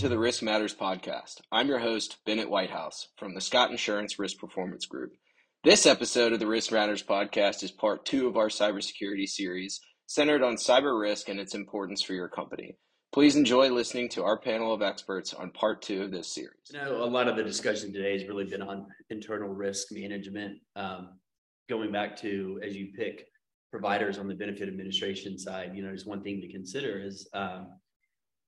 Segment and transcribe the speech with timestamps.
[0.00, 1.42] to the Risk Matters podcast.
[1.52, 5.12] I'm your host, Bennet Whitehouse from the Scott Insurance Risk Performance Group.
[5.62, 10.42] This episode of the Risk Matters podcast is part two of our cybersecurity series centered
[10.42, 12.78] on cyber risk and its importance for your company.
[13.12, 16.70] Please enjoy listening to our panel of experts on part two of this series.
[16.72, 20.60] You know, a lot of the discussion today has really been on internal risk management.
[20.76, 21.18] Um,
[21.68, 23.26] going back to as you pick
[23.70, 27.68] providers on the benefit administration side, you know, there's one thing to consider is, um,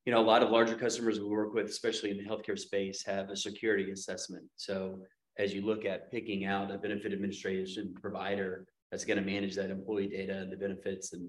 [0.05, 3.05] you know, a lot of larger customers we work with, especially in the healthcare space,
[3.05, 4.45] have a security assessment.
[4.57, 5.01] So
[5.39, 9.71] as you look at picking out a benefit administration provider that's going to manage that
[9.71, 11.29] employee data and the benefits and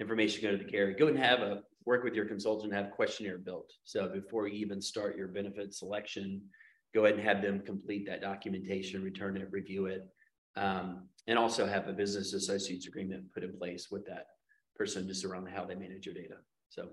[0.00, 3.38] information go to the carrier, go and have a work with your consultant, have questionnaire
[3.38, 3.70] built.
[3.84, 6.40] So before you even start your benefit selection,
[6.94, 10.06] go ahead and have them complete that documentation, return it, review it,
[10.56, 14.26] um, and also have a business associates agreement put in place with that
[14.76, 16.36] person just around how they manage your data.
[16.70, 16.88] So,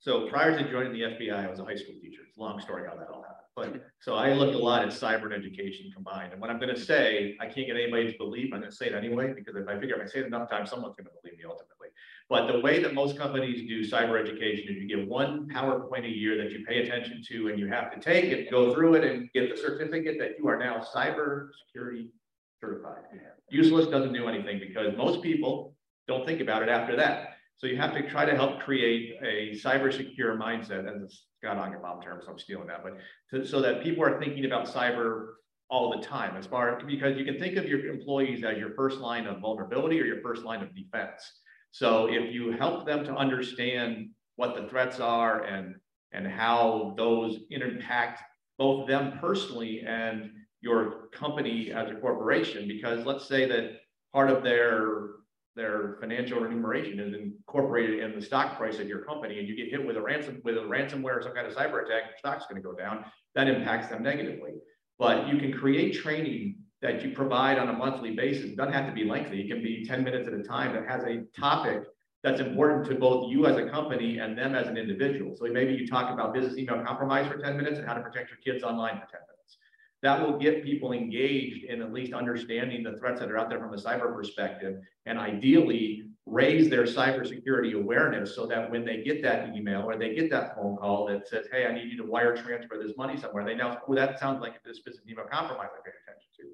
[0.00, 2.20] so prior to joining the FBI, I was a high school teacher.
[2.26, 3.38] It's a long story how that all happened.
[3.56, 6.32] But so I looked a lot at cyber and education combined.
[6.32, 8.52] And what I'm going to say, I can't get anybody to believe.
[8.52, 10.48] I'm going to say it anyway because if I figure if I say it enough
[10.48, 11.88] times, someone's going to believe me ultimately.
[12.28, 16.08] But the way that most companies do cyber education is you get one PowerPoint a
[16.08, 19.04] year that you pay attention to, and you have to take it, go through it,
[19.04, 22.10] and get the certificate that you are now cyber security
[22.60, 23.02] certified.
[23.50, 25.74] Useless doesn't do anything because most people
[26.06, 27.37] don't think about it after that.
[27.58, 31.56] So you have to try to help create a cyber secure mindset, and a Scott
[31.56, 32.98] Augenbaum term, so I'm stealing that, but
[33.30, 35.26] to, so that people are thinking about cyber
[35.68, 39.00] all the time as far because you can think of your employees as your first
[39.00, 41.20] line of vulnerability or your first line of defense.
[41.72, 45.74] So if you help them to understand what the threats are and
[46.12, 48.22] and how those impact
[48.56, 50.30] both them personally and
[50.62, 53.72] your company as a corporation, because let's say that
[54.12, 55.17] part of their
[55.58, 59.68] their financial remuneration is incorporated in the stock price of your company and you get
[59.68, 62.46] hit with a ransom with a ransomware or some kind of cyber attack, your stock's
[62.46, 64.52] going to go down, that impacts them negatively.
[64.98, 68.44] But you can create training that you provide on a monthly basis.
[68.44, 69.40] It doesn't have to be lengthy.
[69.40, 71.82] It can be 10 minutes at a time that has a topic
[72.22, 75.36] that's important to both you as a company and them as an individual.
[75.36, 78.30] So maybe you talk about business email compromise for 10 minutes and how to protect
[78.30, 79.58] your kids online for 10 minutes
[80.02, 83.58] that will get people engaged in at least understanding the threats that are out there
[83.58, 89.22] from a cyber perspective and ideally raise their cybersecurity awareness so that when they get
[89.22, 92.08] that email or they get that phone call that says, hey, I need you to
[92.08, 95.68] wire transfer this money somewhere, they now, oh, that sounds like this business email compromise
[95.72, 96.44] I pay attention to.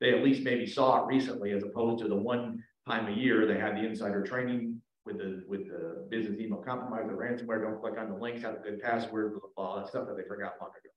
[0.00, 3.46] They at least maybe saw it recently as opposed to the one time a year
[3.46, 7.80] they had the insider training with the with the business email compromise, the ransomware, don't
[7.80, 10.70] click on the links, have a good password, all that stuff that they forgot long
[10.70, 10.93] ago.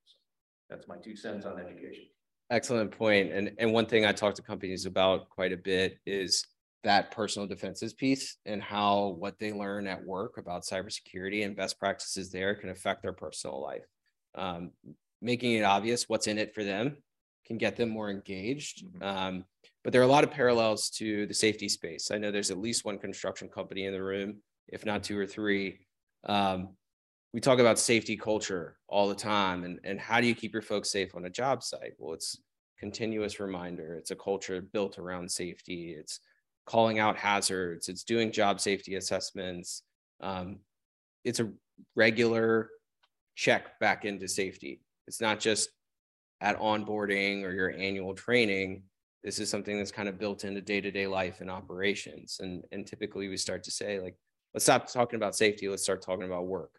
[0.70, 2.06] That's my two cents on education.
[2.50, 3.32] Excellent point.
[3.32, 6.46] And and one thing I talk to companies about quite a bit is
[6.84, 11.80] that personal defenses piece and how what they learn at work about cybersecurity and best
[11.80, 13.86] practices there can affect their personal life.
[14.36, 14.72] Um,
[15.22, 16.98] making it obvious what's in it for them
[17.46, 18.86] can get them more engaged.
[18.86, 19.04] Mm-hmm.
[19.04, 19.46] Um,
[19.84, 22.12] but there are a lot of parallels to the safety space.
[22.12, 25.26] I know there's at least one construction company in the room, if not two or
[25.26, 25.80] three,
[26.26, 26.70] um,
[27.38, 30.62] we talk about safety culture all the time and, and how do you keep your
[30.64, 31.94] folks safe on a job site?
[32.00, 32.40] Well it's
[32.80, 33.94] continuous reminder.
[33.94, 35.96] It's a culture built around safety.
[35.96, 36.20] It's
[36.66, 37.90] calling out hazards.
[37.90, 39.84] It's doing job safety assessments.
[40.20, 40.62] Um,
[41.24, 41.52] it's a
[41.96, 42.72] regular
[43.36, 44.82] check back into safety.
[45.06, 45.70] It's not just
[46.42, 48.82] at onboarding or your annual training.
[49.24, 52.40] This is something that's kind of built into day-to-day life and operations.
[52.42, 54.16] And and typically we start to say like
[54.56, 55.70] let's stop talking about safety.
[55.70, 56.72] Let's start talking about work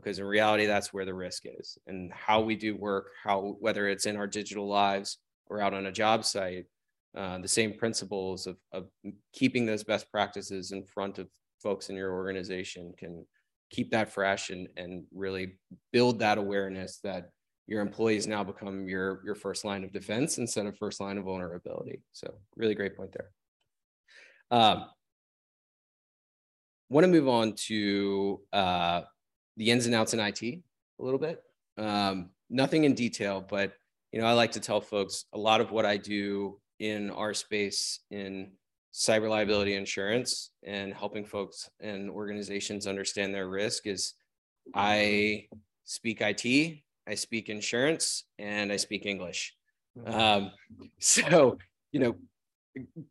[0.00, 3.88] because in reality that's where the risk is and how we do work how whether
[3.88, 6.66] it's in our digital lives or out on a job site
[7.16, 8.86] uh, the same principles of, of
[9.32, 11.28] keeping those best practices in front of
[11.62, 13.26] folks in your organization can
[13.70, 15.58] keep that fresh and, and really
[15.92, 17.30] build that awareness that
[17.66, 21.24] your employees now become your, your first line of defense instead of first line of
[21.24, 22.00] vulnerability.
[22.12, 23.30] So really great point there.
[24.50, 24.86] Um,
[26.88, 29.02] want to move on to uh,
[29.58, 30.62] the ins and outs in IT a
[30.98, 31.42] little bit.
[31.76, 33.74] Um, nothing in detail, but
[34.12, 37.34] you know, I like to tell folks a lot of what I do in our
[37.34, 38.52] space in
[38.94, 44.14] cyber liability insurance and helping folks and organizations understand their risk is
[44.74, 45.46] I
[45.84, 49.54] speak IT, I speak insurance, and I speak English.
[49.98, 50.20] Mm-hmm.
[50.20, 50.52] Um,
[51.00, 51.58] so,
[51.92, 52.16] you know,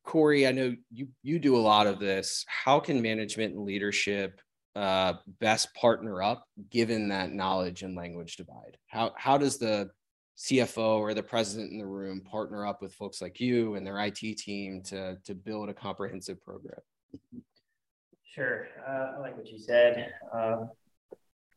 [0.03, 2.45] Corey, I know you you do a lot of this.
[2.47, 4.39] How can management and leadership
[4.77, 8.77] uh, best partner up given that knowledge and language divide?
[8.85, 9.89] How, how does the
[10.37, 13.99] CFO or the president in the room partner up with folks like you and their
[13.99, 16.79] IT team to, to build a comprehensive program?
[18.23, 18.67] Sure.
[18.87, 20.13] Uh, I like what you said.
[20.31, 20.65] Uh,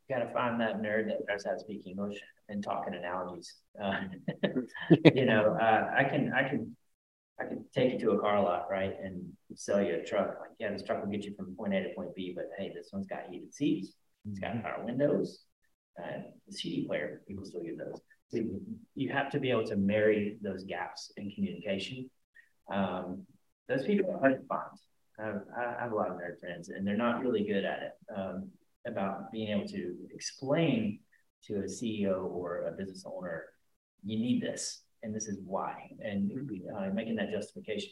[0.08, 2.18] gotta find that nerd that knows how to speak English
[2.48, 3.54] and talk in analogies.
[3.82, 4.00] Uh,
[5.14, 6.74] you know, uh, I can, I can,
[7.40, 10.36] I can take you to a car lot, right, and sell you a truck.
[10.40, 12.72] Like, yeah, this truck will get you from point A to point B, but hey,
[12.74, 13.94] this one's got heated seats,
[14.28, 15.44] it's got power windows,
[15.96, 17.22] and the CD player.
[17.26, 18.00] People still use those.
[18.28, 18.38] So
[18.94, 22.10] you have to be able to marry those gaps in communication.
[22.70, 23.26] Um,
[23.68, 24.78] those people are hard to find.
[25.18, 27.82] I have, I have a lot of nerd friends, and they're not really good at
[27.82, 27.92] it.
[28.14, 28.50] Um,
[28.86, 31.00] about being able to explain
[31.44, 33.44] to a CEO or a business owner,
[34.04, 36.30] you need this, and this is why, and
[36.76, 37.90] uh, making that justification.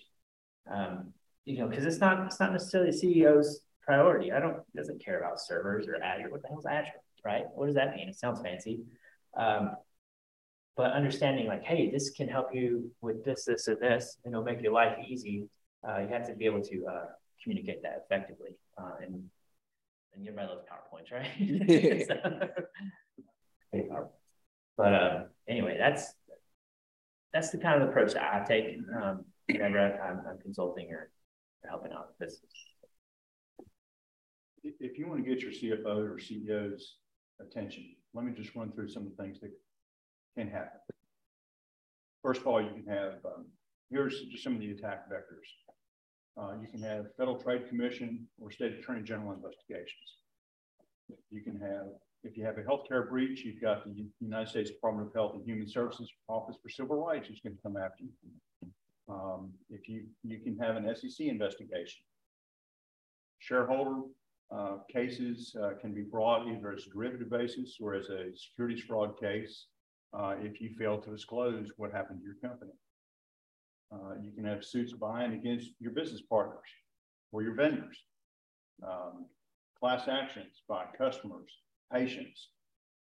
[0.71, 1.13] Um,
[1.45, 4.33] you know, because it's not it's not necessarily CEO's priority.
[4.33, 6.31] I don't doesn't care about servers or Azure.
[6.31, 7.45] What the hell's Azure, right?
[7.55, 8.09] What does that mean?
[8.09, 8.83] It sounds fancy.
[9.37, 9.71] Um,
[10.77, 14.45] but understanding like, hey, this can help you with this, this, or this, and it'll
[14.45, 15.49] make your life easy.
[15.87, 17.07] Uh, you have to be able to uh,
[17.43, 19.25] communicate that effectively, uh, and
[20.15, 22.07] and everybody loves PowerPoints, right?
[23.73, 24.09] so,
[24.77, 26.13] but uh, anyway, that's
[27.33, 31.11] that's the kind of approach that I take um, whenever I'm, I'm consulting or,
[31.63, 32.53] or helping out with business.
[34.65, 36.97] If you want to get your CFO or CEO's
[37.41, 37.85] attention,
[38.15, 39.51] let me just run through some of the things that
[40.37, 40.81] can happen.
[42.23, 43.47] First of all, you can have, um,
[43.91, 45.49] here's just some of the attack vectors.
[46.41, 50.19] Uh, you can have Federal Trade Commission or State Attorney General investigations.
[51.31, 51.87] You can have,
[52.25, 55.45] if you have a healthcare breach, you've got the United States Department of Health and
[55.45, 58.69] Human Services Office for Civil Rights who's going to come after you.
[59.09, 62.03] Um, if you you can have an SEC investigation.
[63.39, 64.03] Shareholder
[64.51, 68.83] uh, cases uh, can be brought either as a derivative basis or as a securities
[68.83, 69.67] fraud case
[70.13, 72.73] uh, if you fail to disclose what happened to your company.
[73.93, 76.69] Uh, you can have suits by and against your business partners
[77.33, 77.97] or your vendors.
[78.87, 79.27] Um,
[79.79, 81.51] class actions by customers,
[81.93, 82.49] patients,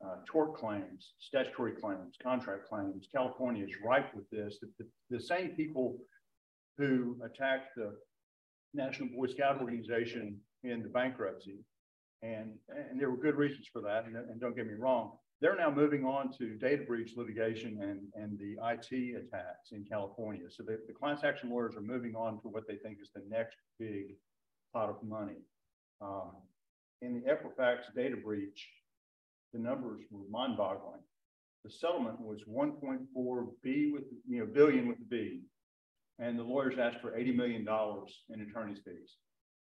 [0.06, 3.08] uh, tort claims, statutory claims, contract claims.
[3.14, 4.58] California is ripe with this.
[4.62, 5.98] The, the, the, same people
[6.78, 7.96] who attacked the
[8.74, 11.58] National Boy Scout organization in the bankruptcy,
[12.22, 15.12] and, and there were good reasons for that, and, and don't get me wrong,
[15.42, 20.46] they're now moving on to data breach litigation and, and the IT attacks in California.
[20.50, 23.24] So the, the class action lawyers are moving on to what they think is the
[23.30, 24.16] next big
[24.74, 25.38] pot of money.
[26.02, 26.32] Um,
[27.02, 28.68] in the Equifax data breach,
[29.54, 31.02] the numbers were mind-boggling.
[31.64, 35.42] The settlement was 1.4 B with you know billion with the B,
[36.18, 39.18] and the lawyers asked for 80 million dollars in attorney's fees,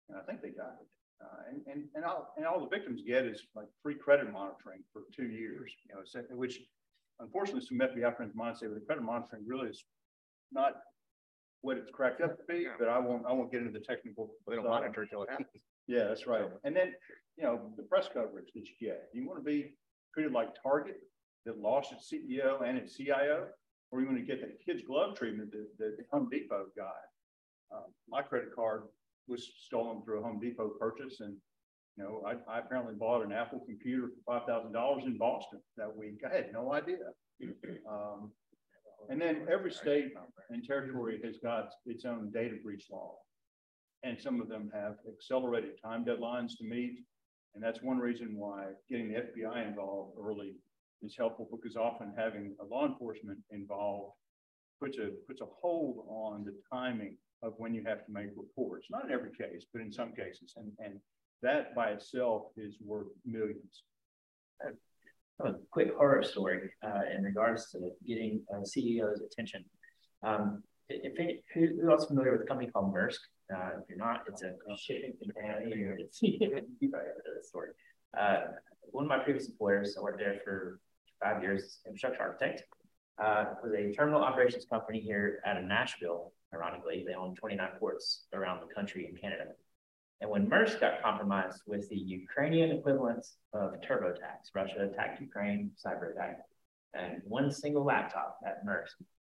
[0.09, 0.87] and I think they got it.
[1.23, 4.83] Uh, and and and all, and all the victims get is like free credit monitoring
[4.91, 6.01] for two years, you know,
[6.35, 6.59] which
[7.19, 9.83] unfortunately some FBI friends might say, but the credit monitoring really is
[10.51, 10.73] not
[11.61, 12.67] what it's cracked up to be.
[12.77, 14.25] But I won't I won't get into the technical.
[14.45, 15.63] Well, they don't monitor until it happens.
[15.87, 16.45] Yeah, that's right.
[16.63, 16.93] And then
[17.37, 19.09] you know the press coverage that you get.
[19.13, 19.73] You want to be
[20.13, 20.97] treated like Target
[21.45, 23.47] that lost its CEO and its CIO,
[23.91, 26.93] or you want to get the kids glove treatment that, that Home Depot got.
[27.75, 28.83] Uh, my credit card
[29.27, 31.19] was stolen through a Home Depot purchase.
[31.19, 31.35] And,
[31.97, 36.21] you know, I, I apparently bought an Apple computer for $5,000 in Boston that week.
[36.29, 36.97] I had no idea.
[37.89, 38.31] Um,
[39.09, 40.13] and then every state
[40.49, 43.15] and territory has got its own data breach law.
[44.05, 46.99] And some of them have accelerated time deadlines to meet.
[47.55, 50.53] And that's one reason why getting the FBI involved early
[51.01, 54.13] is helpful because often having a law enforcement involved
[54.79, 58.87] puts a puts a hold on the timing of when you have to make reports.
[58.91, 60.53] Not in every case, but in some cases.
[60.55, 60.99] And, and
[61.41, 63.83] that by itself is worth millions.
[65.39, 69.65] A quick horror story uh, in regards to getting a CEO's attention.
[70.23, 73.19] Um, if it, who, who else familiar with a company called Maersk?
[73.53, 75.97] Uh, if you're not, it's a shipping container.
[77.43, 77.69] story.
[78.17, 78.37] Uh,
[78.91, 80.79] one of my previous employers, I worked there for
[81.23, 82.63] five years, infrastructure architect,
[83.21, 87.03] uh, was a terminal operations company here out of Nashville ironically.
[87.07, 89.51] They own 29 ports around the country in Canada.
[90.21, 96.11] And when Maersk got compromised with the Ukrainian equivalents of TurboTax, Russia attacked Ukraine, cyber
[96.11, 96.39] attack,
[96.93, 98.95] and one single laptop at Maersk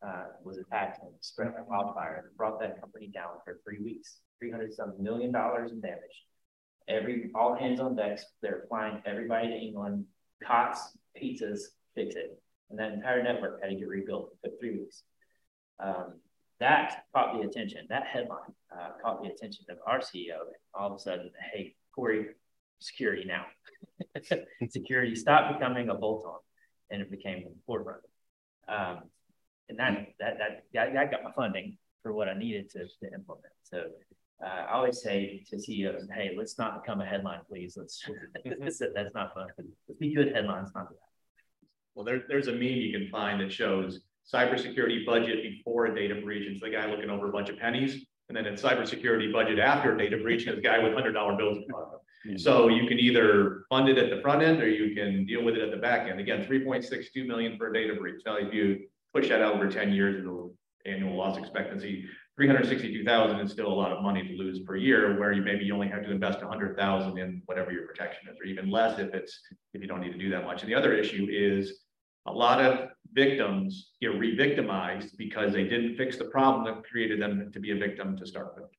[0.06, 4.20] uh, was attacked and spread like wildfire and brought that company down for three weeks,
[4.40, 6.24] 300 some million dollars in damage.
[6.88, 10.06] Every all hands on deck, they're flying everybody to England,
[10.44, 11.62] cots, pizzas,
[11.96, 12.40] fix it.
[12.70, 14.32] And that entire network had to get rebuilt.
[14.44, 15.04] Took three weeks.
[15.80, 16.20] Um,
[16.60, 17.86] that caught the attention.
[17.90, 20.38] That headline uh, caught the attention of our CEO.
[20.74, 22.28] All of a sudden, hey, Corey,
[22.80, 23.46] security now.
[24.70, 26.40] security stopped becoming a bolt-on,
[26.92, 28.02] and it became the forefront.
[28.68, 29.00] Um,
[29.70, 30.38] and that that
[30.74, 33.54] that that got my funding for what I needed to, to implement.
[33.64, 33.86] So
[34.44, 37.78] Uh, I always say to CEOs, hey, let's not become a headline, please.
[37.78, 38.04] Let's,
[38.60, 39.48] that's, that's not fun.
[39.88, 41.00] Let's be good headlines, not that.
[41.96, 46.16] Well, there, there's a meme you can find that shows cybersecurity budget before a data
[46.22, 46.46] breach.
[46.50, 48.06] It's the guy looking over a bunch of pennies.
[48.28, 51.38] And then in cybersecurity budget after a data breach, it's the guy with hundred dollar
[51.38, 52.38] bills in front of him.
[52.38, 55.56] So you can either fund it at the front end or you can deal with
[55.56, 56.20] it at the back end.
[56.20, 58.22] Again, three point six two million for a data breach.
[58.26, 60.54] Now, if you push that out over ten years, it'll
[60.86, 62.06] annual loss expectancy,
[62.36, 65.32] three hundred sixty-two thousand is still a lot of money to lose per year, where
[65.32, 68.38] you maybe you only have to invest a hundred thousand in whatever your protection is,
[68.40, 69.40] or even less if it's,
[69.74, 70.62] if you don't need to do that much.
[70.62, 71.80] And the other issue is
[72.28, 77.52] a lot of victims get re-victimized because they didn't fix the problem that created them
[77.54, 78.70] to be a victim to start with.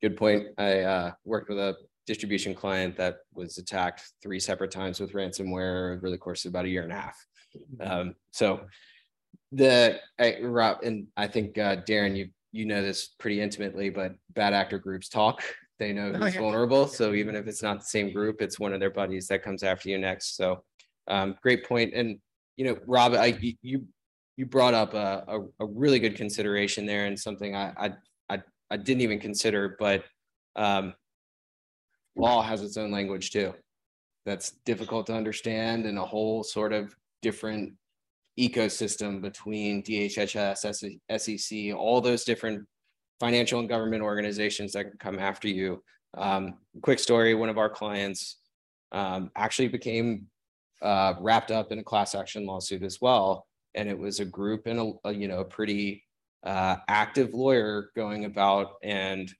[0.00, 0.46] Good point.
[0.56, 5.94] I uh worked with a distribution client that was attacked three separate times with ransomware
[5.96, 7.26] over the course of about a year and a half.
[7.80, 8.60] Um, so
[9.52, 14.12] the, I, Rob, and I think uh Darren, you, you know this pretty intimately, but
[14.34, 15.42] bad actor groups talk.
[15.78, 16.40] They know Oh, who's yeah.
[16.40, 16.86] vulnerable.
[16.88, 19.62] So even if it's not the same group, it's one of their buddies that comes
[19.62, 20.36] after you next.
[20.36, 20.64] So
[21.06, 21.94] um, great point.
[21.94, 22.18] And,
[22.56, 23.86] you know, Rob, I, you- you,
[24.36, 27.92] you brought up a, a, a really good consideration there and something I, I,
[28.28, 30.04] I, I didn't even consider, but
[30.56, 30.94] um,
[32.16, 33.54] law has its own language too.
[34.26, 37.74] That's difficult to understand and a whole sort of different
[38.38, 42.66] ecosystem between DHHS, SEC, all those different
[43.18, 45.82] financial and government organizations that can come after you.
[46.16, 48.36] Um, quick story, one of our clients
[48.92, 50.26] um, actually became
[50.80, 53.46] uh, wrapped up in a class action lawsuit as well.
[53.74, 56.04] And it was a group and a, a, you know, a pretty
[56.44, 59.32] uh, active lawyer going about and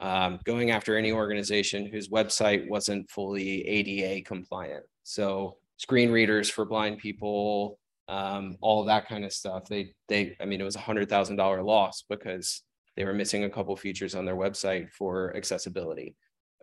[0.00, 4.84] um, going after any organization whose website wasn't fully ADA compliant.
[5.04, 9.64] So screen readers for blind people, um, all that kind of stuff.
[9.68, 12.62] They, they, I mean, it was a hundred thousand dollar loss because
[12.96, 16.14] they were missing a couple features on their website for accessibility.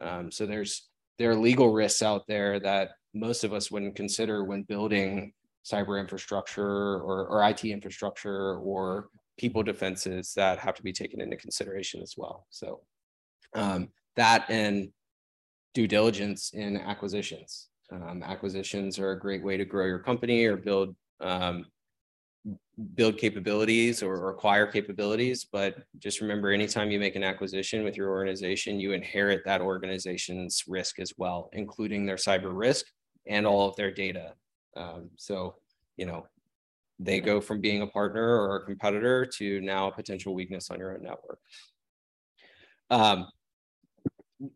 [0.01, 4.43] Um, so there's, there are legal risks out there that most of us wouldn't consider
[4.43, 5.33] when building
[5.63, 11.37] cyber infrastructure or, or IT infrastructure or people defenses that have to be taken into
[11.37, 12.45] consideration as well.
[12.49, 12.81] So
[13.55, 14.89] um, that and
[15.73, 17.69] due diligence in acquisitions.
[17.91, 21.65] Um, acquisitions are a great way to grow your company or build um,
[22.95, 25.45] build capabilities or acquire capabilities.
[25.51, 30.63] But just remember, anytime you make an acquisition with your organization, you inherit that organization's
[30.67, 32.85] risk as well, including their cyber risk
[33.27, 34.33] and all of their data.
[34.75, 35.55] Um, so,
[35.97, 36.27] you know,
[36.99, 40.79] they go from being a partner or a competitor to now a potential weakness on
[40.79, 41.39] your own network.
[42.89, 43.27] Um,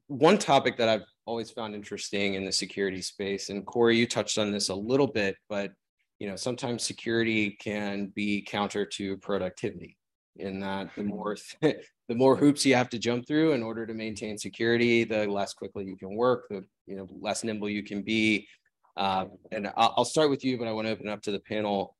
[0.07, 4.37] one topic that I've always found interesting in the security space, and Corey, you touched
[4.37, 5.71] on this a little bit, but
[6.19, 9.97] you know, sometimes security can be counter to productivity.
[10.39, 13.93] In that the more the more hoops you have to jump through in order to
[13.93, 18.03] maintain security, the less quickly you can work, the you know less nimble you can
[18.03, 18.47] be.
[18.95, 21.39] Uh, and I'll, I'll start with you, but I want to open up to the
[21.39, 21.95] panel.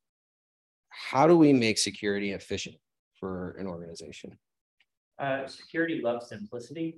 [0.90, 2.76] How do we make security efficient
[3.20, 4.38] for an organization?
[5.20, 6.98] Uh, security loves simplicity.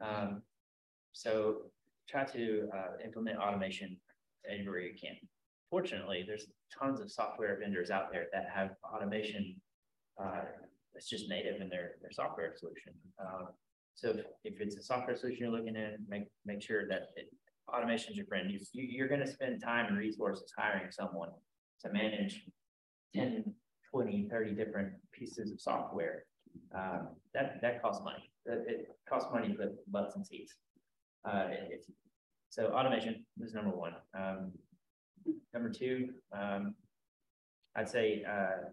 [0.00, 0.42] Um,
[1.12, 1.62] so
[2.08, 3.96] try to uh, implement automation
[4.50, 5.16] everywhere you can.
[5.70, 6.46] Fortunately, there's
[6.76, 9.54] tons of software vendors out there that have automation
[10.22, 10.42] uh,
[10.92, 12.92] that's just native in their, their software solution.
[13.18, 13.46] Uh,
[13.94, 17.30] so if, if it's a software solution you're looking at, make make sure that it,
[17.72, 18.50] automation is your friend.
[18.50, 21.30] You, you, you're going to spend time and resources hiring someone
[21.84, 22.42] to manage
[23.14, 23.44] 10,
[23.90, 26.24] 20, 30 different pieces of software.
[26.74, 28.30] Um, that that costs money.
[28.46, 30.54] It, it costs money put butts and seats.
[31.24, 31.82] Uh, if,
[32.48, 33.92] so automation is number one.
[34.18, 34.52] Um,
[35.52, 36.74] number two, um,
[37.76, 38.68] I'd say uh,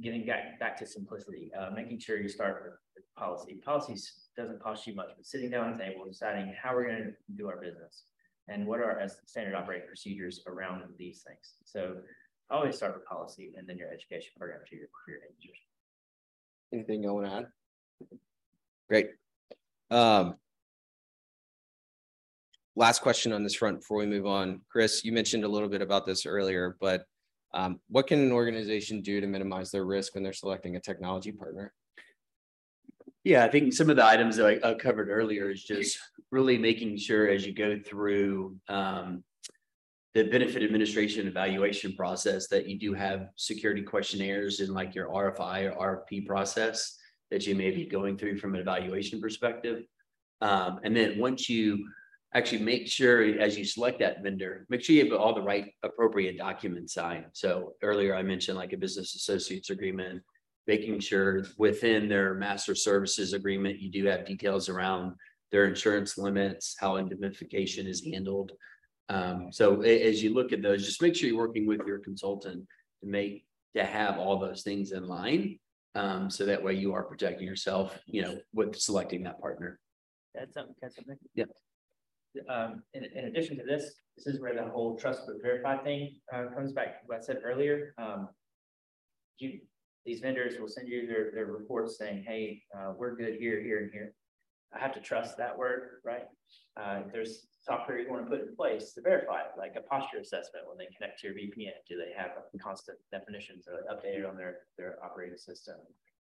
[0.00, 2.72] getting back back to simplicity, uh, making sure you start with,
[3.16, 3.58] policy.
[3.64, 7.02] Policies doesn't cost you much, but sitting down at the table, deciding how we're going
[7.02, 8.04] to do our business
[8.48, 11.54] and what are our standard operating procedures around these things.
[11.64, 11.96] So
[12.50, 14.88] always start with policy and then your education program to your,
[15.40, 15.58] users.
[16.72, 17.46] Anything you want to add?
[18.88, 19.08] Great.
[19.90, 20.36] Um.
[22.78, 24.60] Last question on this front before we move on.
[24.70, 27.06] Chris, you mentioned a little bit about this earlier, but
[27.54, 31.32] um, what can an organization do to minimize their risk when they're selecting a technology
[31.32, 31.72] partner?
[33.24, 35.98] Yeah, I think some of the items that I, covered earlier is just
[36.30, 39.24] really making sure as you go through um,
[40.12, 45.74] the benefit administration evaluation process that you do have security questionnaires in like your RFI
[45.76, 46.98] or RFP process
[47.30, 49.82] that you may be going through from an evaluation perspective.
[50.42, 51.88] Um, and then once you
[52.36, 55.72] actually make sure as you select that vendor, make sure you have all the right
[55.82, 57.24] appropriate documents signed.
[57.32, 60.22] So earlier I mentioned like a business associates agreement,
[60.66, 65.14] making sure within their master services agreement, you do have details around
[65.50, 68.52] their insurance limits, how indemnification is handled.
[69.08, 72.66] Um, so as you look at those, just make sure you're working with your consultant
[73.02, 75.58] to make, to have all those things in line.
[75.94, 79.78] Um, so that way you are protecting yourself, you know, with selecting that partner.
[80.34, 81.16] That's something, that's something.
[81.34, 81.48] Yep.
[82.48, 86.16] Um, in, in addition to this, this is where the whole trust but verify thing,
[86.32, 88.28] uh, comes back to what I said earlier, um.
[89.38, 89.60] You,
[90.06, 93.80] these vendors will send you their, their reports saying, hey, uh, we're good here, here,
[93.80, 94.14] and here.
[94.74, 96.24] I have to trust that word, right?
[96.80, 100.18] Uh, there's software you want to put in place to verify, it, like a posture
[100.18, 102.30] assessment when they connect to your VPN, do they have
[102.62, 105.74] constant definitions or updated on their, their operating system?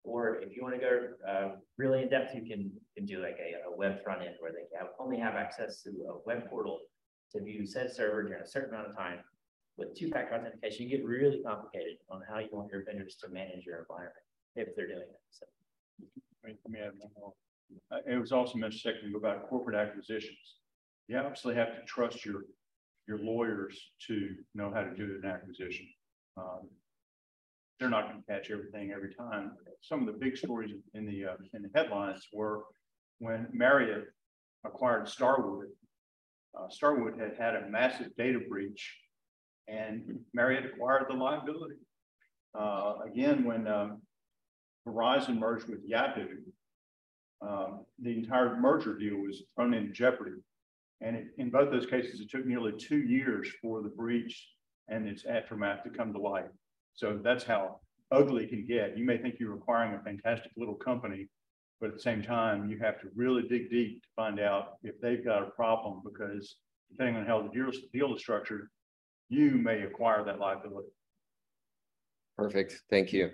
[0.05, 3.39] Or if you want to go uh, really in depth, you can, can do like
[3.41, 6.81] a, a web front end where they have, only have access to a web portal
[7.33, 9.21] to view said server during a certain amount of time.
[9.77, 13.65] With two-factor authentication, you get really complicated on how you want your vendors to manage
[13.67, 14.15] your environment
[14.55, 15.21] if they're doing it.
[15.31, 15.47] So
[16.45, 17.33] Wait, let me add one more.
[17.91, 20.59] Uh, it was also mentioned about corporate acquisitions.
[21.09, 22.43] You obviously have to trust your,
[23.09, 25.87] your lawyers to know how to do an acquisition.
[26.37, 26.69] Um,
[27.79, 29.53] They're not gonna catch everything every time.
[29.81, 32.65] Some of the big stories in the, uh, in the headlines were
[33.19, 34.07] when Marriott
[34.65, 35.69] acquired Starwood.
[36.57, 38.97] Uh, Starwood had had a massive data breach
[39.67, 41.77] and Marriott acquired the liability.
[42.55, 44.03] Uh, again, when, um,
[44.87, 46.43] Verizon merged with Yahoo,
[47.41, 50.37] um, the entire merger deal was thrown into jeopardy.
[51.01, 54.49] And it, in both those cases, it took nearly two years for the breach
[54.89, 56.49] and its aftermath to come to light.
[56.95, 58.97] So that's how ugly it can get.
[58.97, 61.29] You may think you're acquiring a fantastic little company,
[61.81, 65.01] but at the same time, you have to really dig deep to find out if
[65.01, 66.57] they've got a problem because
[66.91, 68.69] depending on how the deal, deal is structured,
[69.29, 70.89] you may acquire that liability.
[72.37, 73.31] Perfect, thank you.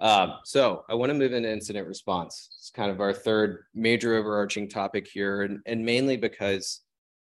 [0.00, 2.48] Um, so I want to move into incident response.
[2.58, 6.80] It's kind of our third major overarching topic here, and, and mainly because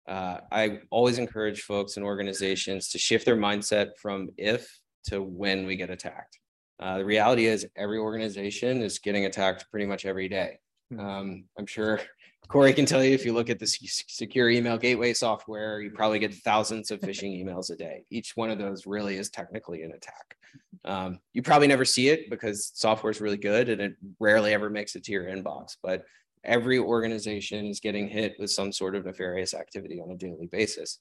[0.08, 5.66] uh, I always encourage folks and organizations to shift their mindset from if to when
[5.66, 6.38] we get attacked.
[6.80, 10.58] Uh, the reality is every organization is getting attacked pretty much every day.
[10.96, 12.00] Um, I'm sure
[12.46, 16.18] Corey can tell you if you look at the secure email gateway software, you probably
[16.18, 18.04] get thousands of phishing emails a day.
[18.10, 20.36] Each one of those really is technically an attack.
[20.84, 24.70] Um, you probably never see it because software is really good and it rarely ever
[24.70, 25.76] makes it to your inbox.
[25.82, 26.04] But
[26.44, 30.98] every organization is getting hit with some sort of nefarious activity on a daily basis.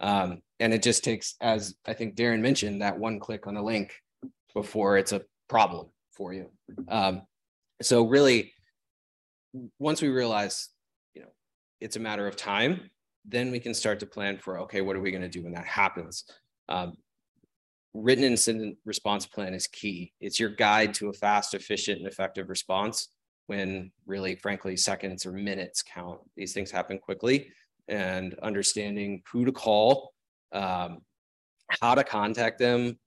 [0.00, 3.62] Um, and it just takes, as I think Darren mentioned, that one click on a
[3.62, 3.92] link
[4.54, 6.50] before it's a problem for you.
[6.88, 7.22] Um,
[7.82, 8.52] so really,
[9.78, 10.68] once we realize,
[11.14, 11.28] you know,
[11.80, 12.90] it's a matter of time,
[13.24, 15.52] then we can start to plan for, okay, what are we going to do when
[15.52, 16.24] that happens?
[16.68, 16.94] Um,
[17.92, 20.12] written incident response plan is key.
[20.20, 23.08] It's your guide to a fast, efficient, and effective response
[23.46, 26.20] when really, frankly, seconds or minutes count.
[26.36, 27.48] These things happen quickly
[27.90, 30.14] and understanding who to call,
[30.52, 31.02] um,
[31.80, 32.98] how to contact them,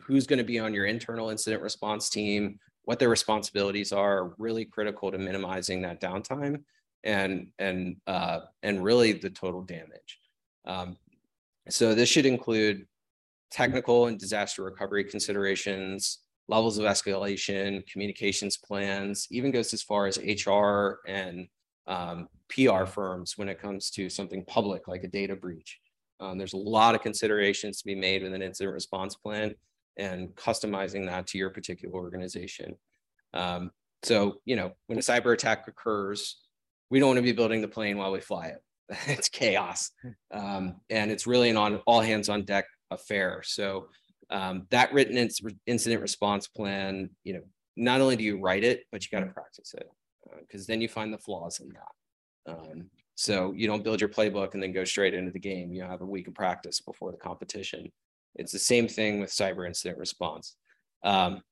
[0.00, 4.64] who's going to be on your internal incident response team, what their responsibilities are, really
[4.64, 6.62] critical to minimizing that downtime
[7.04, 10.18] and and uh, and really the total damage.
[10.66, 10.96] Um,
[11.68, 12.86] so this should include
[13.50, 16.18] technical and disaster recovery considerations,
[16.48, 21.46] levels of escalation, communications plans, even goes as far as HR and
[21.86, 25.78] um, PR firms when it comes to something public like a data breach.
[26.20, 29.54] Um, there's a lot of considerations to be made with an incident response plan
[29.96, 32.76] and customizing that to your particular organization.
[33.32, 33.70] Um,
[34.02, 36.40] so, you know, when a cyber attack occurs,
[36.90, 38.62] we don't want to be building the plane while we fly it.
[39.06, 39.90] it's chaos.
[40.32, 43.42] Um, and it's really an on all hands on deck affair.
[43.44, 43.88] So
[44.30, 47.42] um, that written inc- incident response plan, you know,
[47.76, 49.88] not only do you write it, but you got to practice it
[50.40, 51.92] because uh, then you find the flaws in that.
[52.46, 55.72] Um, so you don't build your playbook and then go straight into the game.
[55.72, 57.90] You have a week of practice before the competition.
[58.36, 60.56] It's the same thing with cyber incident response.
[61.02, 61.42] Um,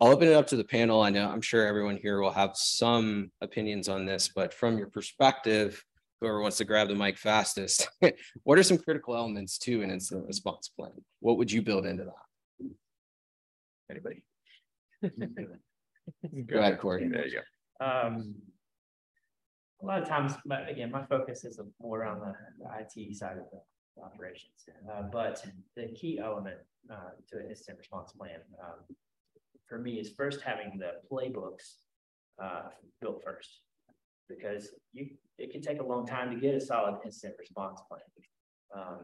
[0.00, 1.02] I'll open it up to the panel.
[1.02, 4.88] I know I'm sure everyone here will have some opinions on this, but from your
[4.88, 5.82] perspective,
[6.20, 7.88] whoever wants to grab the mic fastest,
[8.44, 10.92] what are some critical elements to an incident response plan?
[11.20, 12.70] What would you build into that?
[13.90, 14.22] Anybody?
[16.46, 17.08] Go ahead, Corey.
[17.08, 17.40] There you
[17.80, 17.86] go.
[17.86, 18.34] Um,
[19.82, 23.38] a lot of times, but again, my focus is more on the, the IT side
[23.38, 24.68] of the operations.
[24.90, 25.44] Uh, but
[25.76, 26.56] the key element
[26.90, 28.96] uh, to an incident response plan um,
[29.68, 31.74] for me is first having the playbooks
[32.42, 32.68] uh,
[33.00, 33.60] built first,
[34.28, 35.08] because you
[35.38, 38.00] it can take a long time to get a solid incident response plan.
[38.74, 38.98] Um,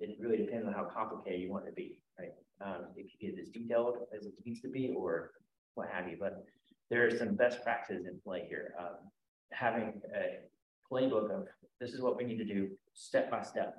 [0.00, 2.32] it really depends on how complicated you want it to be, right?
[2.60, 5.30] Um, if you get as detailed as it needs to be or
[5.74, 6.44] what have you, but
[6.90, 8.74] there are some best practices in play here.
[8.78, 9.10] Um,
[9.52, 10.40] having a
[10.90, 11.46] playbook of
[11.80, 13.74] this is what we need to do step by step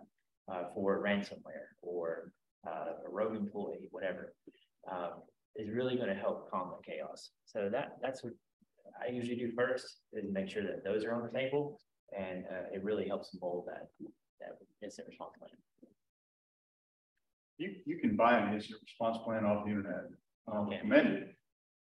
[0.51, 2.31] uh, for ransomware or
[2.67, 4.33] uh, a rogue employee, whatever,
[4.91, 5.21] um,
[5.55, 7.31] is really going to help calm the chaos.
[7.45, 8.33] So that that's what
[9.01, 11.79] I usually do first is make sure that those are on the table,
[12.17, 13.87] and uh, it really helps mold that
[14.39, 15.51] that incident response plan.
[17.57, 20.05] You, you can buy an incident response plan off the internet.
[20.47, 20.77] Um, Okay.
[20.77, 21.35] recommended.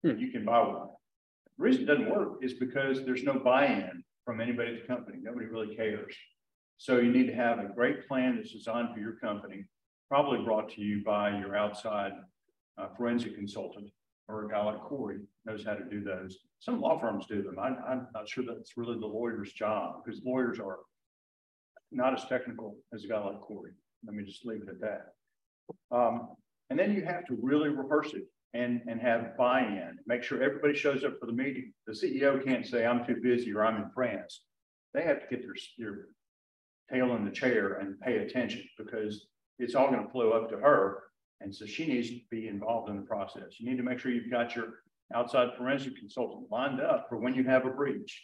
[0.04, 0.90] You can buy one.
[1.60, 5.18] The reason it doesn't work is because there's no buy-in from anybody at the company.
[5.22, 6.16] Nobody really cares.
[6.78, 9.66] So you need to have a great plan that's designed for your company,
[10.08, 12.14] probably brought to you by your outside
[12.78, 13.90] uh, forensic consultant
[14.30, 16.38] or a guy like Corey knows how to do those.
[16.62, 17.60] Some law firms do them.
[17.60, 20.78] I, I'm not sure that's really the lawyer's job because lawyers are
[21.92, 23.72] not as technical as a guy like Corey.
[24.06, 25.08] Let me just leave it at that.
[25.92, 26.30] Um,
[26.70, 30.74] and then you have to really rehearse it and, and have buy-in, make sure everybody
[30.74, 31.72] shows up for the meeting.
[31.86, 34.42] The CEO can't say, I'm too busy or I'm in France.
[34.94, 36.06] They have to get their, their
[36.92, 39.28] tail in the chair and pay attention because
[39.60, 41.04] it's all going to flow up to her.
[41.42, 43.60] And so she needs to be involved in the process.
[43.60, 44.80] You need to make sure you've got your
[45.14, 48.24] outside forensic consultant lined up for when you have a breach.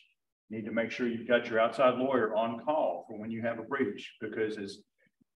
[0.50, 3.42] You need to make sure you've got your outside lawyer on call for when you
[3.42, 4.80] have a breach, because as,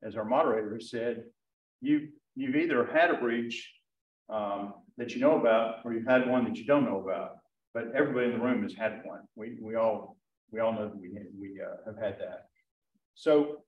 [0.03, 1.25] as our moderator said,
[1.81, 3.72] you, you've either had a breach
[4.28, 7.38] um, that you know about, or you've had one that you don't know about.
[7.74, 9.20] But everybody in the room has had one.
[9.34, 10.16] We, we all,
[10.50, 12.46] we all know that we, we uh, have had that.
[13.14, 13.62] So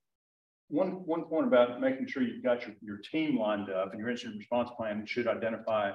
[0.68, 4.10] one, one point about making sure you've got your, your team lined up and your
[4.10, 5.92] incident response plan should identify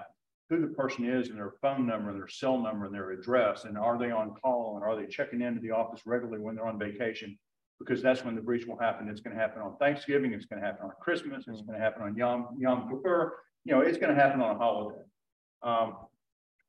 [0.50, 3.66] who the person is and their phone number and their cell number and their address.
[3.66, 6.68] And are they on call and are they checking into the office regularly when they're
[6.68, 7.38] on vacation?
[7.80, 9.08] Because that's when the breach will happen.
[9.10, 10.34] It's going to happen on Thanksgiving.
[10.34, 11.46] It's going to happen on Christmas.
[11.48, 13.34] It's going to happen on Yom, Yom Kippur.
[13.66, 15.02] You know, it's going to happen on a holiday.
[15.62, 15.96] Um,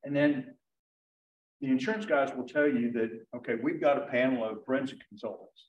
[0.05, 0.55] and then
[1.61, 5.69] the insurance guys will tell you that, okay, we've got a panel of forensic consultants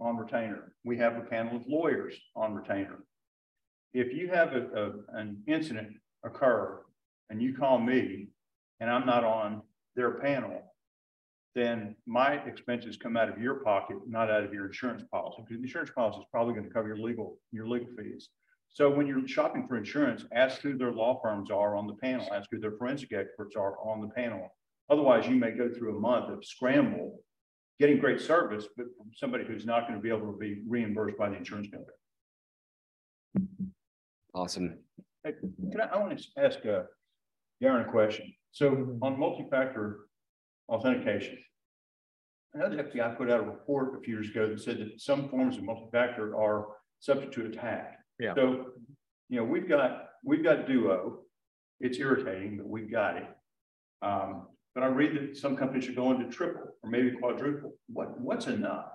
[0.00, 0.72] on retainer.
[0.84, 2.98] We have a panel of lawyers on retainer.
[3.94, 6.80] If you have a, a, an incident occur
[7.30, 8.28] and you call me
[8.80, 9.62] and I'm not on
[9.96, 10.74] their panel,
[11.54, 15.42] then my expenses come out of your pocket, not out of your insurance policy.
[15.42, 18.28] Because the insurance policy is probably going to cover your legal, your legal fees.
[18.72, 22.28] So when you're shopping for insurance, ask who their law firms are on the panel,
[22.32, 24.48] ask who their forensic experts are on the panel.
[24.90, 27.20] Otherwise, you may go through a month of scramble,
[27.80, 31.18] getting great service, but from somebody who's not going to be able to be reimbursed
[31.18, 31.92] by the insurance company.
[34.34, 34.78] Awesome.
[35.24, 35.32] Hey,
[35.72, 36.82] Can I, I want to ask uh,
[37.62, 38.32] Darren a question.
[38.52, 40.06] So on multi-factor
[40.68, 41.38] authentication,
[42.54, 45.00] I know the FBI put out a report a few years ago that said that
[45.00, 46.68] some forms of multi-factor are
[47.00, 47.97] subject to attack.
[48.18, 48.34] Yeah.
[48.34, 48.66] So,
[49.28, 51.20] you know, we've got, we've got Duo.
[51.80, 53.28] It's irritating, but we've got it.
[54.02, 57.74] Um, but I read that some companies are going to triple or maybe quadruple.
[57.88, 58.86] What, what's enough?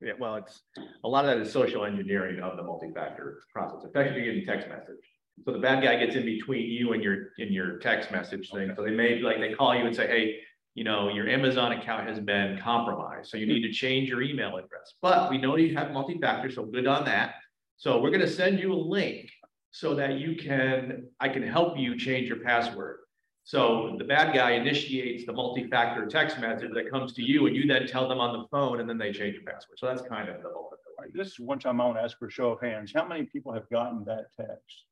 [0.00, 0.62] Yeah, well, it's,
[1.04, 5.04] a lot of that is social engineering of the multi-factor process, especially getting text message.
[5.44, 8.72] So the bad guy gets in between you and your, in your text message thing.
[8.76, 10.40] So they may, like, they call you and say, hey,
[10.74, 14.56] you know, your Amazon account has been compromised, so you need to change your email
[14.56, 14.94] address.
[15.02, 17.34] But we know you have multi-factor, so good on that.
[17.76, 19.30] So we're gonna send you a link
[19.70, 22.98] so that you can, I can help you change your password.
[23.44, 27.66] So the bad guy initiates the multi-factor text message that comes to you and you
[27.66, 29.78] then tell them on the phone and then they change your password.
[29.78, 30.72] So that's kind of the whole.
[30.98, 32.92] All right, This is one time I want to ask for a show of hands.
[32.94, 34.84] How many people have gotten that text?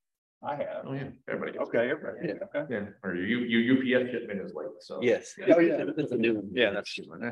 [0.42, 0.84] I have.
[0.86, 1.52] Oh, yeah, everybody.
[1.52, 1.76] gets it.
[1.76, 2.40] Okay, everybody.
[2.42, 2.74] Okay.
[2.74, 5.00] Yeah, or your, your UPS shipment is late, so.
[5.02, 5.34] Yes.
[5.54, 5.84] Oh, yeah.
[5.94, 6.50] That's a new one.
[6.52, 6.98] Yeah, that's.
[6.98, 7.30] new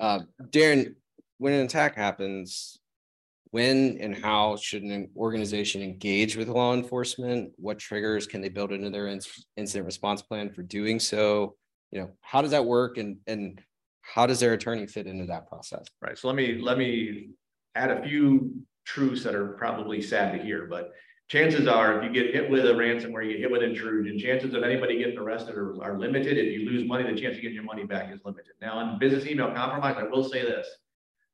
[0.00, 0.20] Uh,
[0.50, 0.94] Darren,
[1.38, 2.79] when an attack happens,
[3.50, 7.52] when and how should an organization engage with law enforcement?
[7.56, 11.56] What triggers can they build into their inc- incident response plan for doing so?
[11.90, 13.60] You know, how does that work and, and
[14.02, 15.84] how does their attorney fit into that process?
[16.00, 17.30] Right, so let me, let me
[17.74, 18.52] add a few
[18.84, 20.92] truths that are probably sad to hear, but
[21.28, 24.54] chances are, if you get hit with a ransomware, you get hit with intrusion, chances
[24.54, 26.38] of anybody getting arrested are, are limited.
[26.38, 28.52] If you lose money, the chance of getting your money back is limited.
[28.60, 30.66] Now, on business email compromise, I will say this.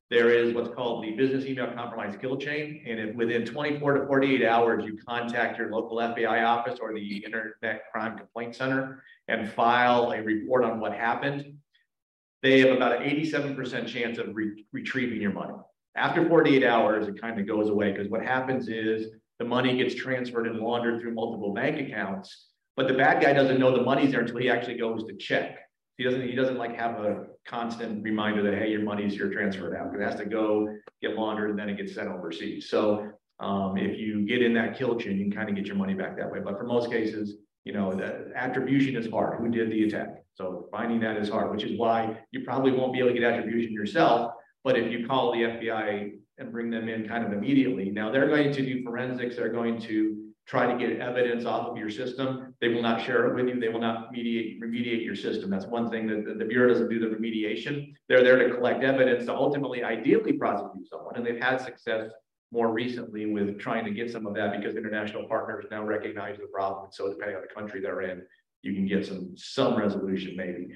[0.08, 4.06] There is what's called the business email compromise kill chain, and if within twenty-four to
[4.06, 9.50] forty-eight hours, you contact your local FBI office or the Internet Crime Complaint Center and
[9.52, 11.58] file a report on what happened,
[12.42, 15.54] they have about an eighty-seven percent chance of re- retrieving your money.
[15.96, 19.08] After forty-eight hours, it kind of goes away, because what happens is
[19.40, 22.50] the money gets transferred and laundered through multiple bank accounts.
[22.76, 25.65] But the bad guy doesn't know the money's there until he actually goes to check.
[25.96, 29.74] He doesn't, he doesn't like have a constant reminder that, hey, your money's here transferred
[29.76, 29.94] out.
[29.94, 30.68] It has to go
[31.00, 32.68] get laundered and then it gets sent overseas.
[32.68, 35.76] So Um, if you get in that kill chain, you can kind of get your
[35.76, 36.40] money back that way.
[36.40, 39.38] But for most cases, you know, the attribution is hard.
[39.40, 40.24] Who did the attack?
[40.32, 43.24] So finding that is hard, which is why you probably won't be able to get
[43.30, 44.32] attribution yourself.
[44.64, 48.28] But if you call the FBI and bring them in kind of immediately, now they're
[48.28, 52.54] going to do forensics, they're going to try to get evidence off of your system.
[52.60, 53.60] They will not share it with you.
[53.60, 55.50] They will not mediate, remediate your system.
[55.50, 57.92] That's one thing that the, the Bureau doesn't do the remediation.
[58.08, 61.16] They're there to collect evidence to ultimately, ideally prosecute someone.
[61.16, 62.10] And they've had success
[62.52, 66.46] more recently with trying to get some of that because international partners now recognize the
[66.46, 66.90] problem.
[66.92, 68.22] So depending on the country they're in,
[68.62, 70.68] you can get some, some resolution maybe.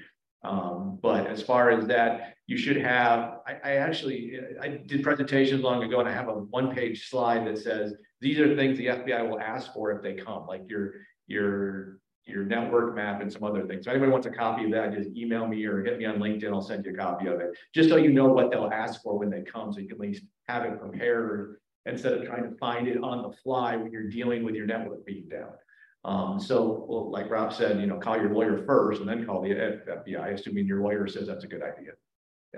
[0.43, 5.61] Um, but as far as that, you should have, I, I actually, I did presentations
[5.61, 8.87] long ago and I have a one page slide that says, these are things the
[8.87, 10.93] FBI will ask for if they come, like your,
[11.27, 13.85] your, your network map and some other things.
[13.85, 16.51] So anybody wants a copy of that, just email me or hit me on LinkedIn.
[16.51, 17.57] I'll send you a copy of it.
[17.73, 20.01] Just so you know what they'll ask for when they come, so you can at
[20.01, 24.09] least have it prepared instead of trying to find it on the fly when you're
[24.09, 25.51] dealing with your network being down.
[26.03, 29.41] Um, so well, like Rob said, you know, call your lawyer first and then call
[29.41, 31.91] the FBI, assuming your lawyer says that's a good idea.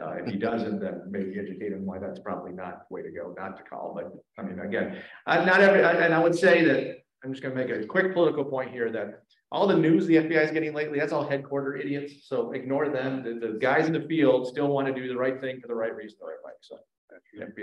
[0.02, 3.12] Uh, if he doesn't, then maybe educate him why that's probably not the way to
[3.12, 3.94] go, not to call.
[3.94, 7.56] But I mean, again, uh, not every, and I would say that I'm just going
[7.56, 10.74] to make a quick political point here that all the news the FBI is getting
[10.74, 12.28] lately, that's all headquarter idiots.
[12.28, 13.24] So ignore them.
[13.24, 15.76] The, the guys in the field still want to do the right thing for the
[15.76, 16.18] right reason.
[16.22, 16.78] Right, so.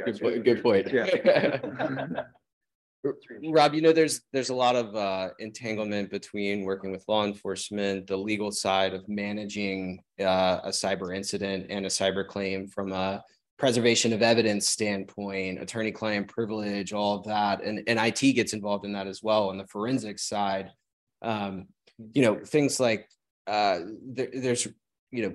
[0.05, 0.45] Good point.
[0.45, 0.89] Good point.
[0.93, 1.59] Yeah.
[3.03, 8.07] Rob, you know, there's there's a lot of uh, entanglement between working with law enforcement,
[8.07, 13.23] the legal side of managing uh, a cyber incident and a cyber claim from a
[13.59, 18.93] preservation of evidence standpoint, attorney-client privilege, all of that, and and IT gets involved in
[18.93, 19.49] that as well.
[19.49, 20.71] On the forensics side,
[21.23, 21.69] um,
[22.13, 23.09] you know, things like
[23.47, 24.69] uh, there, there's
[25.11, 25.35] you know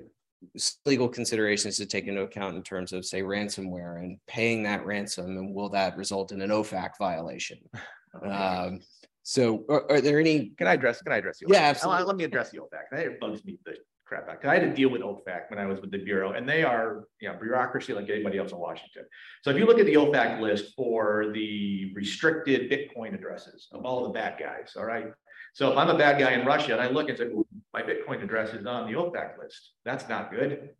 [0.85, 5.37] legal considerations to take into account in terms of say ransomware and paying that ransom
[5.37, 7.59] and will that result in an OFAC violation?
[8.25, 8.79] Um,
[9.23, 10.51] so are, are, there any?
[10.57, 11.47] Can I address, can I address you?
[11.49, 12.05] Yeah, absolutely.
[12.05, 12.97] Let me address the OFAC.
[12.97, 14.41] It bugs me the crap out.
[14.41, 16.63] Cause I had to deal with OFAC when I was with the Bureau and they
[16.63, 19.03] are, you know, bureaucracy like anybody else in Washington.
[19.41, 24.03] So if you look at the OFAC list for the restricted Bitcoin addresses of all
[24.03, 25.07] the bad guys, all right?
[25.55, 27.29] So if I'm a bad guy in Russia and I look and say,
[27.73, 30.71] my Bitcoin address is on the OFAC list, that's not good.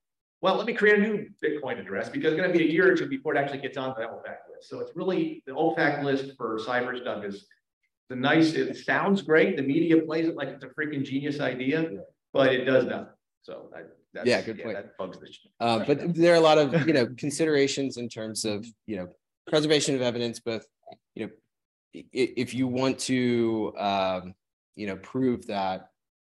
[0.42, 2.92] Well, let me create a new Bitcoin address because it's going to be a year
[2.92, 4.70] or two before it actually gets on the OFAC list.
[4.70, 7.48] So it's really the OFAC list for cyber stuff is
[8.10, 9.56] the nice, it sounds great.
[9.56, 11.90] The media plays it like it's a freaking genius idea,
[12.34, 13.08] but it does nothing.
[13.44, 13.84] So I,
[14.14, 14.76] that's, Yeah, good point.
[14.76, 15.30] That bugs the.
[15.62, 19.08] Uh, but there are a lot of, you know, considerations in terms of, you know,
[19.48, 20.66] preservation of evidence, both,
[21.16, 21.32] you know,
[22.12, 24.36] if you want to, um,
[24.76, 25.90] you know, prove that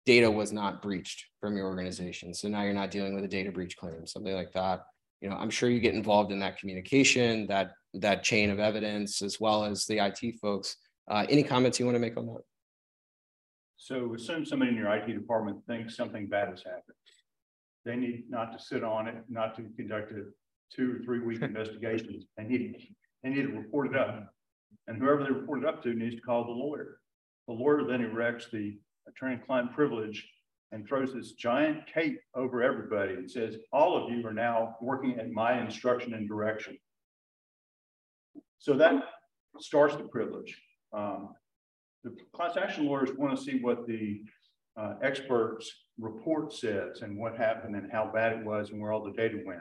[0.05, 2.33] data was not breached from your organization.
[2.33, 4.83] So now you're not dealing with a data breach claim, something like that.
[5.21, 9.23] You know, I'm sure you get involved in that communication, that that chain of evidence,
[9.23, 10.77] as well as the IT folks.
[11.09, 12.43] Uh, any comments you want to make on that?
[13.77, 16.97] So assume somebody in your IT department thinks something bad has happened.
[17.85, 20.25] They need not to sit on it, not to conduct a
[20.75, 22.23] two or three week investigation.
[22.37, 22.89] They need,
[23.23, 24.33] they need to report it up.
[24.89, 26.99] And whoever they report it up to needs to call the lawyer.
[27.49, 28.79] The lawyer then erects the
[29.09, 30.29] attorney-client privilege
[30.73, 35.19] and throws this giant cape over everybody and says, all of you are now working
[35.19, 36.77] at my instruction and direction.
[38.59, 39.05] So that
[39.61, 40.61] starts the privilege.
[40.93, 41.35] Um,
[42.03, 44.23] the class action lawyers want to see what the
[44.77, 49.05] uh, experts report says and what happened and how bad it was and where all
[49.05, 49.61] the data went.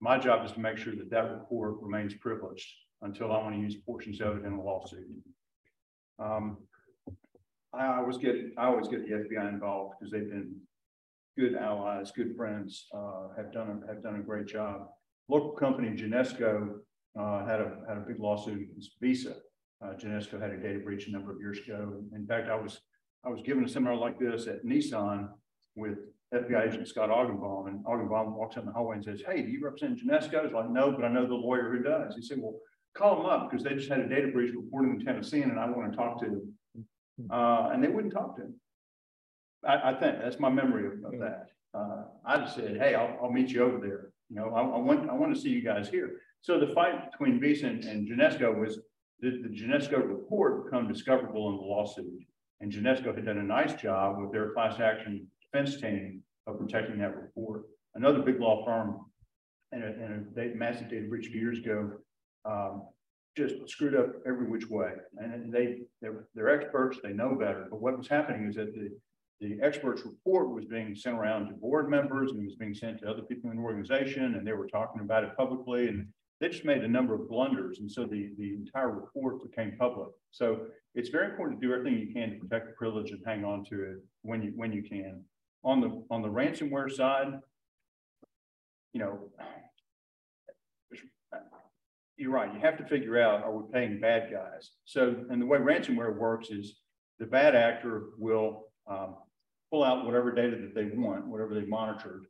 [0.00, 2.68] My job is to make sure that that report remains privileged
[3.02, 5.06] until I want to use portions of it in a lawsuit.
[6.18, 6.58] Um,
[7.78, 10.56] I always get I always get the FBI involved because they've been
[11.38, 14.88] good allies, good friends, uh, have done a, have done a great job.
[15.28, 16.78] Local company Genesco
[17.18, 19.36] uh, had a had a big lawsuit against Visa.
[19.84, 22.02] Uh, Genesco had a data breach a number of years ago.
[22.14, 22.80] In fact, I was
[23.24, 25.28] I was given a seminar like this at Nissan
[25.74, 25.98] with
[26.34, 29.62] FBI agent Scott Augenbaum, and Augenbaum walks in the hallway and says, "Hey, do you
[29.62, 32.38] represent Genesco?" I was like, "No, but I know the lawyer who does." He said,
[32.40, 32.58] "Well,
[32.94, 35.68] call them up because they just had a data breach reported in Tennessee, and I
[35.70, 36.54] want to talk to them."
[37.30, 38.54] Uh, and they wouldn't talk to him.
[39.66, 41.46] I, I think that's my memory of, of that.
[41.74, 44.78] Uh, I just said, "Hey, I'll, I'll meet you over there." You know, I, I
[44.78, 46.20] want I want to see you guys here.
[46.40, 48.78] So the fight between Visa and, and Genesco was
[49.22, 52.22] did the Genesco report become discoverable in the lawsuit?
[52.60, 56.98] And Genesco had done a nice job with their class action defense team of protecting
[56.98, 57.64] that report.
[57.94, 59.00] Another big law firm
[59.72, 61.92] and a, and a massive data breach few years ago
[62.44, 62.82] um,
[63.36, 64.92] just screwed up every which way.
[65.18, 67.66] And they they're, they're experts, they know better.
[67.70, 68.90] But what was happening is that the
[69.40, 73.00] the experts report was being sent around to board members and it was being sent
[73.00, 76.08] to other people in the organization and they were talking about it publicly and
[76.40, 80.10] they just made a number of blunders, and so the, the entire report became public.
[80.32, 83.44] So it's very important to do everything you can to protect the privilege and hang
[83.44, 85.22] on to it when you, when you can.
[85.64, 87.40] On the, on the ransomware side,
[88.92, 89.30] you know,
[92.16, 94.70] you're right, you have to figure out, are we paying bad guys?
[94.84, 96.76] So, and the way ransomware works is
[97.18, 99.16] the bad actor will um,
[99.70, 102.26] pull out whatever data that they want, whatever they've monitored,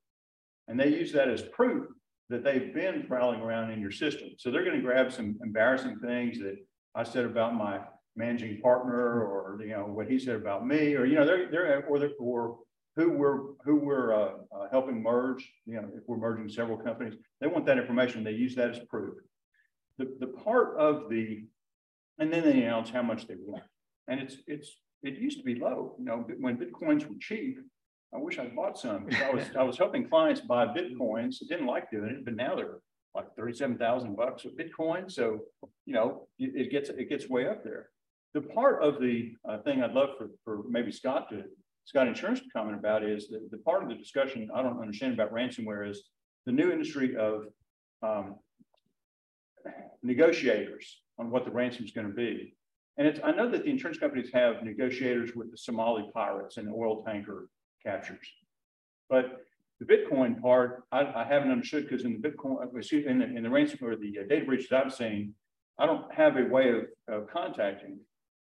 [0.69, 1.87] and they use that as proof
[2.29, 4.31] that they've been prowling around in your system.
[4.39, 6.57] So they're going to grab some embarrassing things that
[6.95, 7.81] I said about my
[8.17, 11.85] managing partner, or you know what he said about me, or you know they're they're
[11.87, 12.59] or they're, or
[12.97, 15.49] who we're who we're uh, uh, helping merge.
[15.67, 18.25] You know if we're merging several companies, they want that information.
[18.25, 18.96] They use that as proof.
[20.47, 21.45] Part of the,
[22.19, 23.65] and then they announce how much they want,
[24.07, 25.97] and it's it's it used to be low.
[25.99, 27.59] You know when bitcoins were cheap,
[28.15, 31.37] I wish I'd bought some I was I was helping clients buy bitcoins.
[31.43, 32.79] I didn't like doing it, but now they're
[33.17, 35.11] like thirty-seven thousand bucks a Bitcoin.
[35.11, 35.41] So
[35.87, 37.89] you know it, it, gets it gets way up there.
[38.35, 41.45] The part of the uh, thing I'd love for for maybe Scott to
[41.87, 45.15] Scott Insurance to comment about is that the part of the discussion I don't understand
[45.15, 46.05] about ransomware is
[46.45, 47.47] the new industry of
[48.03, 48.37] um,
[50.03, 52.55] negotiators on what the ransom is going to be.
[52.99, 56.69] And it's, I know that the insurance companies have negotiators with the Somali pirates and
[56.69, 57.49] oil tanker
[57.85, 58.27] captures.
[59.11, 59.43] But
[59.81, 63.43] the Bitcoin part, I, I haven't understood because in the Bitcoin, excuse in the, in
[63.43, 65.35] the ransom or the uh, data breach that I've seen,
[65.79, 67.99] I don't have a way of, of contacting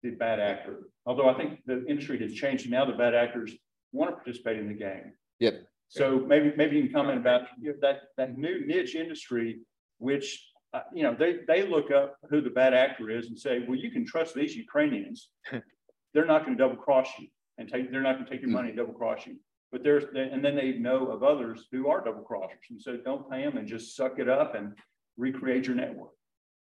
[0.02, 0.88] the bad actor.
[1.06, 2.70] Although I think the industry has changed.
[2.70, 3.54] Now the bad actors
[3.92, 5.14] want to participate in the game.
[5.40, 5.66] Yep.
[5.90, 9.60] So maybe maybe you can comment about you know, that that new niche industry,
[10.00, 13.64] which uh, you know they they look up who the bad actor is and say,
[13.68, 15.30] well, you can trust these Ukrainians.
[16.14, 17.28] They're not going to double cross you
[17.58, 17.92] and take.
[17.92, 19.38] They're not going to take your money and double cross you.
[19.72, 23.30] But there's and then they know of others who are double crossers, and so don't
[23.30, 24.74] pay them and just suck it up and
[25.18, 26.12] recreate your network.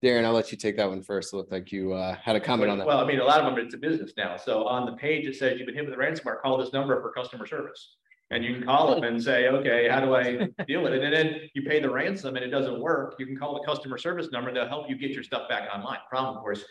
[0.02, 1.32] Darren, I'll let you take that one first.
[1.32, 2.86] It looked like you uh, had a comment on that.
[2.86, 4.36] Well, I mean, a lot of them, it's a business now.
[4.36, 7.00] So on the page, it says you've been hit with a ransomware, call this number
[7.02, 7.96] for customer service.
[8.30, 11.02] And you can call them and say, okay, how do I deal with it?
[11.02, 13.14] And then you pay the ransom and it doesn't work.
[13.18, 14.52] You can call the customer service number.
[14.52, 15.98] They'll help you get your stuff back online.
[16.10, 16.64] Problem, of course,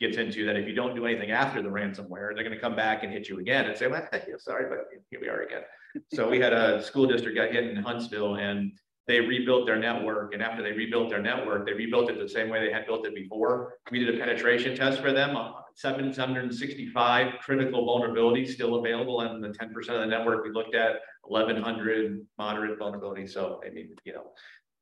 [0.00, 2.74] gets into that if you don't do anything after the ransomware, they're going to come
[2.74, 4.06] back and hit you again and say, well,
[4.38, 5.62] sorry, but here we are again.
[6.12, 8.72] So we had a school district got hit in Huntsville and
[9.06, 10.32] they rebuilt their network.
[10.34, 13.06] And after they rebuilt their network, they rebuilt it the same way they had built
[13.06, 13.74] it before.
[13.90, 19.22] We did a penetration test for them, uh, 765 critical vulnerabilities still available.
[19.22, 23.30] And the 10% of the network we looked at, 1100 moderate vulnerabilities.
[23.30, 24.32] So, I mean, you know,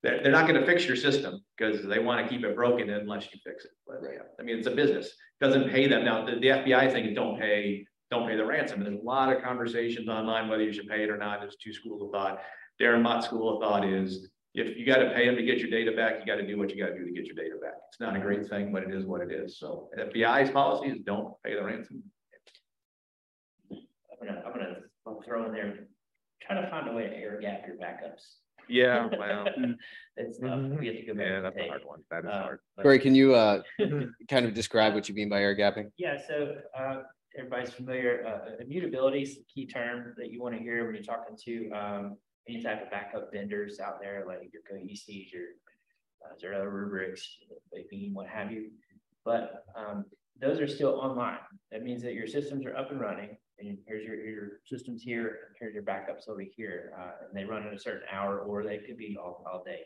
[0.02, 2.90] they're, they're not going to fix your system because they want to keep it broken
[2.90, 3.72] unless you fix it.
[3.87, 5.06] But yeah, I mean, it's a business.
[5.06, 6.04] It doesn't pay them.
[6.04, 8.83] Now, the, the FBI thing is don't pay, don't pay the ransom.
[8.83, 11.40] There's a lot of conversations online whether you should pay it or not.
[11.40, 12.40] There's two schools of thought.
[12.80, 15.70] Darren Mott's school of thought is if you got to pay them to get your
[15.70, 17.56] data back, you got to do what you got to do to get your data
[17.62, 17.74] back.
[17.88, 19.58] It's not a great thing, but it is what it is.
[19.58, 22.02] So FBI's policy is don't pay the ransom.
[23.70, 24.76] I'm gonna, I'm gonna
[25.24, 25.86] throw in there,
[26.42, 28.22] try to find a way to air gap your backups.
[28.68, 29.46] Yeah, well,
[30.16, 30.60] It's tough.
[30.78, 31.26] We have to go back.
[31.26, 32.00] yeah, and that's a hard one.
[32.10, 32.60] That is uh, hard.
[32.76, 33.62] but- Corey, can you uh,
[34.28, 35.90] kind of describe what you mean by air gapping?
[35.96, 36.96] Yeah, so uh,
[37.38, 41.04] everybody's familiar, uh, immutability is the key term that you want to hear when you're
[41.04, 42.16] talking to um,
[42.48, 45.44] any type of backup vendors out there, like your CoECs, your
[46.24, 47.20] uh, Zerto Rubriks,
[47.92, 48.70] Veeam, what have you.
[49.24, 50.05] But um,
[50.40, 51.38] those are still online.
[51.70, 55.26] That means that your systems are up and running, and here's your your systems here,
[55.26, 58.64] and here's your backups over here, uh, and they run at a certain hour, or
[58.64, 59.81] they could be all all day.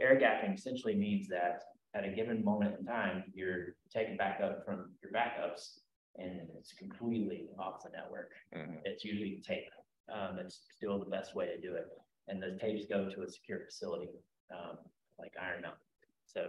[0.00, 1.62] Air gapping essentially means that
[1.94, 5.80] at a given moment in time, you're taking backup from your backups
[6.16, 8.32] and it's completely off the network.
[8.54, 8.80] Mhm.
[8.84, 9.70] It's usually tape.
[10.12, 11.86] Um, it's still the best way to do it.
[12.28, 14.08] And the tapes go to a secure facility,
[14.52, 14.76] um,
[15.18, 15.80] like Iron Mountain.
[16.26, 16.48] So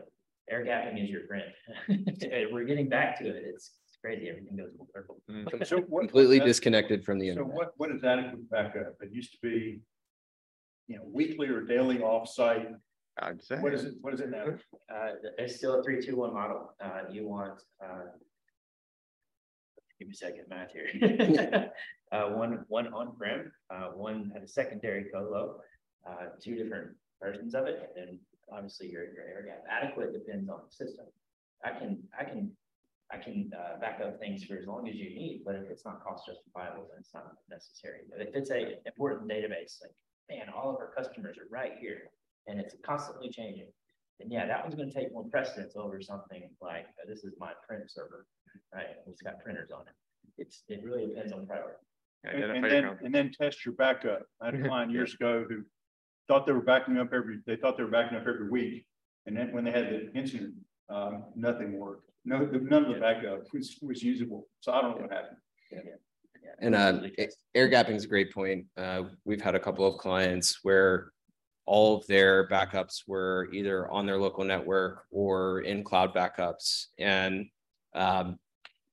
[0.50, 1.52] air gapping is your friend.
[2.52, 3.44] We're getting back to it.
[3.46, 4.30] It's it's crazy.
[4.30, 5.22] Everything goes full circle.
[5.66, 7.54] So what- Completely that- disconnected from the So internet.
[7.56, 8.96] what, what is adequate backup?
[9.02, 9.82] It used to be,
[10.88, 12.74] you know, weekly or daily offsite.
[13.20, 13.58] I'd say.
[13.60, 14.46] What is it, what is it now?
[14.94, 16.74] Uh, it's still a three, two, one model.
[16.84, 18.06] Uh, you want, uh.
[20.02, 21.72] Give me a second, math here.
[22.12, 25.62] Uh, one, one on-prem, uh, one had a secondary colo,
[26.06, 26.90] uh, two different
[27.24, 28.20] versions of it, and
[28.52, 31.06] obviously your, your air gap adequate depends on the system.
[31.64, 32.52] I can, I can,
[33.14, 35.86] I can, uh, back up things for as long as you need, but if it's
[35.86, 38.00] not cost justifiable, then it's not necessary.
[38.12, 39.96] But if it's a important database, like,
[40.30, 42.10] man, all of our customers are right here,
[42.48, 43.72] and it's constantly changing.
[44.20, 47.54] And yeah, that one's gonna take more precedence over something like, uh, this is my
[47.66, 48.26] print server,
[48.74, 48.88] right?
[49.08, 49.94] It's got printers on it.
[50.38, 51.78] It's, it really depends on priority.
[52.24, 54.24] And and then, and then test your backup.
[54.42, 55.64] I had a client years ago who
[56.28, 58.86] thought they were backing up every, they thought they were backing up every week.
[59.26, 60.54] And then when they had the incident,
[60.90, 62.10] um, nothing worked.
[62.26, 64.48] No, none of the backup was, was usable.
[64.60, 65.38] So I don't know what happened.
[65.72, 65.80] Yeah,
[66.60, 67.26] And uh,
[67.56, 68.66] air gapping is a great point.
[68.78, 71.12] Uh, we've had a couple of clients where
[71.66, 76.88] all of their backups were either on their local network or in cloud backups.
[77.00, 77.48] And
[77.94, 78.40] um,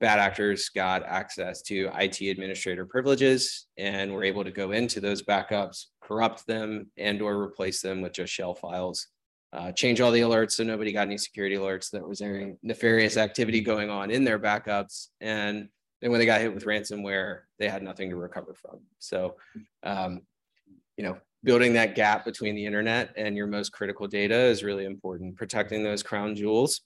[0.00, 5.22] bad actors got access to IT administrator privileges and were able to go into those
[5.22, 9.08] backups, corrupt them and or replace them with just shell files.
[9.52, 13.16] Uh, change all the alerts so nobody got any security alerts that was any nefarious
[13.16, 15.08] activity going on in their backups.
[15.20, 15.68] And
[16.02, 18.80] then when they got hit with ransomware, they had nothing to recover from.
[18.98, 19.36] So,
[19.82, 20.20] um,
[20.96, 24.84] you know, building that gap between the internet and your most critical data is really
[24.84, 25.36] important.
[25.36, 26.82] Protecting those crown jewels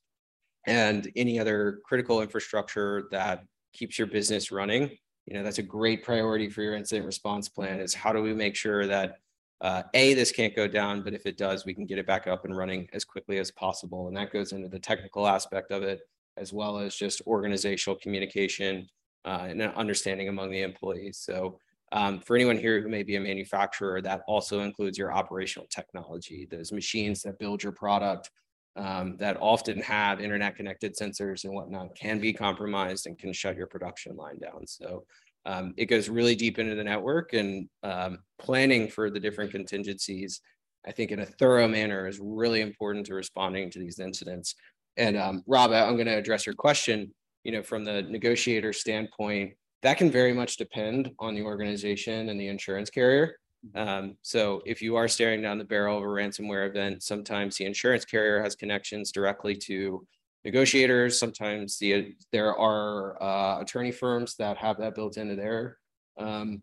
[0.67, 4.91] and any other critical infrastructure that keeps your business running.
[5.27, 8.35] You know, that's a great priority for your incident response plan is how do we
[8.35, 9.19] make sure that
[9.61, 12.27] uh, A, this can't go down, but if it does, we can get it back
[12.27, 14.09] up and running as quickly as possible.
[14.09, 16.01] And that goes into the technical aspect of it,
[16.37, 18.89] as well as just organizational communication
[19.25, 21.19] uh, and understanding among the employees.
[21.19, 21.61] So
[21.93, 26.49] um, for anyone here who may be a manufacturer, that also includes your operational technology,
[26.51, 28.31] those machines that build your product
[28.77, 33.57] um, that often have internet connected sensors and whatnot can be compromised and can shut
[33.57, 34.67] your production line down.
[34.67, 35.05] So
[35.45, 40.41] um, it goes really deep into the network and um, planning for the different contingencies,
[40.87, 44.55] I think in a thorough manner is really important to responding to these incidents.
[44.97, 47.13] And um, Rob, I'm going to address your question
[47.45, 52.41] you know, from the negotiator standpoint, that can very much depend on the organization and
[52.41, 53.37] the insurance carrier.
[53.75, 57.65] Um, so if you are staring down the barrel of a ransomware event, sometimes the
[57.65, 60.07] insurance carrier has connections directly to
[60.45, 61.19] negotiators.
[61.19, 65.79] Sometimes the there are uh, attorney firms that have that built into their
[66.19, 66.63] um,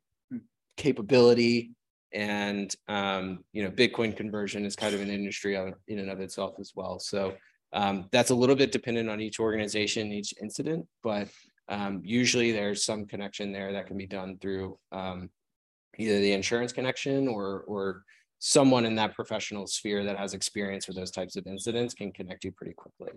[0.77, 1.71] capability.
[2.11, 6.55] And um, you know, Bitcoin conversion is kind of an industry in and of itself
[6.59, 6.99] as well.
[6.99, 7.35] So
[7.71, 11.27] um, that's a little bit dependent on each organization, each incident, but
[11.69, 15.29] um, usually there's some connection there that can be done through um,
[15.99, 18.03] either the insurance connection or or
[18.39, 22.43] someone in that professional sphere that has experience with those types of incidents can connect
[22.45, 23.11] you pretty quickly.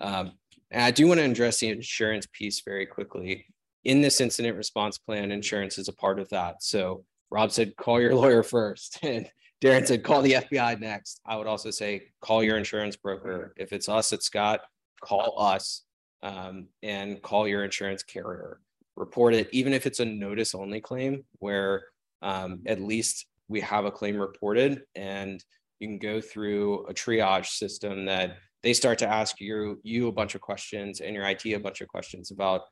[0.00, 0.32] Um,
[0.70, 3.46] and I do want to address the insurance piece very quickly.
[3.84, 6.62] In this incident response plan, insurance is a part of that.
[6.62, 8.98] So Rob said, call your lawyer first.
[9.02, 9.28] And
[9.62, 11.20] Darren said, call the FBI next.
[11.24, 13.54] I would also say, call your insurance broker.
[13.56, 14.60] If it's us at Scott,
[15.04, 15.84] call us
[16.22, 18.58] um, and call your insurance carrier.
[18.96, 21.84] Report it, even if it's a notice only claim, where
[22.22, 25.42] um, at least we have a claim reported and
[25.78, 30.12] you can go through a triage system that they start to ask you you a
[30.12, 32.62] bunch of questions and your IT a bunch of questions about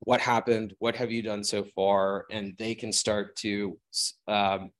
[0.00, 3.76] what happened, what have you done so far, and they can start to
[4.28, 4.70] um,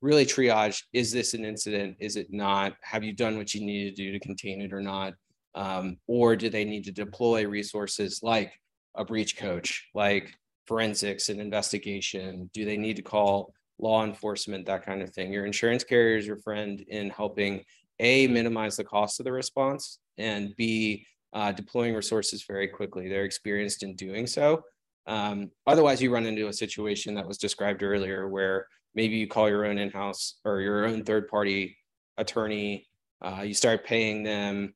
[0.00, 3.84] really triage is this an incident is it not have you done what you need
[3.88, 5.14] to do to contain it or not
[5.54, 8.52] um, or do they need to deploy resources like
[8.96, 10.34] a breach coach like
[10.66, 12.50] forensics and investigation?
[12.52, 15.32] Do they need to call law enforcement that kind of thing.
[15.32, 17.64] Your insurance carrier is your friend in helping
[17.98, 21.04] a minimize the cost of the response and b
[21.34, 23.08] uh, deploying resources very quickly.
[23.08, 24.62] They're experienced in doing so.
[25.06, 29.48] Um, otherwise you run into a situation that was described earlier where maybe you call
[29.48, 31.76] your own in-house or your own third-party
[32.18, 32.86] attorney.
[33.20, 34.74] Uh, you start paying them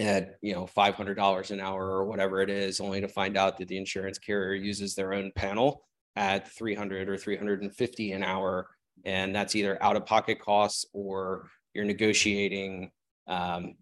[0.00, 3.36] at you know five hundred dollars an hour or whatever it is, only to find
[3.36, 5.84] out that the insurance carrier uses their own panel
[6.16, 8.68] at three hundred or three hundred and fifty an hour,
[9.04, 12.90] and that's either out-of-pocket costs or you're negotiating
[13.28, 13.74] um,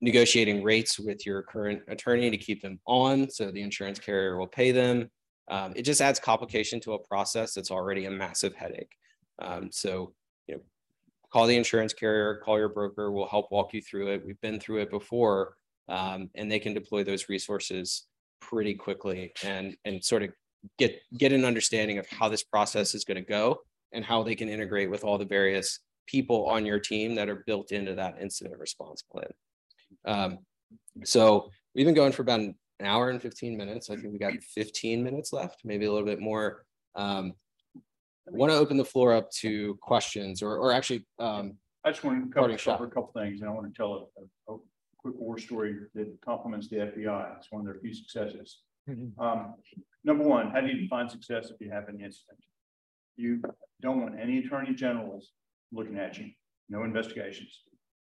[0.00, 4.46] negotiating rates with your current attorney to keep them on, so the insurance carrier will
[4.46, 5.08] pay them
[5.48, 8.92] um, it just adds complication to a process that's already a massive headache.
[9.40, 10.12] Um, so,
[10.46, 10.60] you know,
[11.32, 14.26] call the insurance carrier, call your broker, we'll help walk you through it.
[14.26, 15.54] We've been through it before,
[15.88, 18.06] um, and they can deploy those resources
[18.40, 20.30] pretty quickly and and sort of
[20.78, 23.60] get get an understanding of how this process is going to go
[23.92, 27.42] and how they can integrate with all the various people on your team that are
[27.46, 29.30] built into that incident response plan.
[30.04, 30.38] Um,
[31.04, 33.90] so we've been going for about an hour and 15 minutes.
[33.90, 36.64] I think we got 15 minutes left, maybe a little bit more.
[36.94, 37.34] Um,
[37.76, 41.06] I want to open the floor up to questions or, or actually.
[41.18, 44.10] Um, I just want to cover, cover a couple things and I want to tell
[44.18, 44.56] a, a,
[44.98, 47.36] quick war story that complements the FBI.
[47.36, 48.62] It's one of their few successes.
[48.88, 49.20] Mm-hmm.
[49.20, 49.54] Um,
[50.04, 52.38] number one, how do you define success if you have an incident?
[53.16, 53.42] You
[53.82, 55.32] don't want any attorney generals
[55.72, 56.30] looking at you,
[56.68, 57.62] no investigations,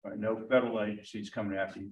[0.05, 0.19] right?
[0.19, 1.91] no federal agencies coming after you,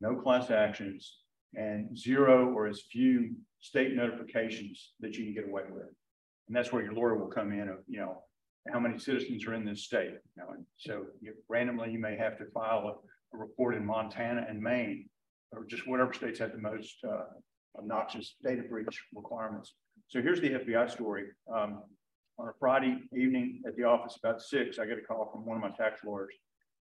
[0.00, 1.18] no class actions,
[1.54, 5.86] and zero or as few state notifications that you can get away with.
[6.48, 8.22] And that's where your lawyer will come in of, you know,
[8.72, 10.12] how many citizens are in this state.
[10.36, 13.02] You know, so you, randomly you may have to file
[13.32, 15.08] a report in Montana and Maine,
[15.52, 17.24] or just whatever states had the most uh,
[17.78, 19.74] obnoxious data breach requirements.
[20.08, 21.24] So here's the FBI story.
[21.52, 21.82] Um,
[22.38, 25.56] on a Friday evening at the office about six, I get a call from one
[25.56, 26.34] of my tax lawyers.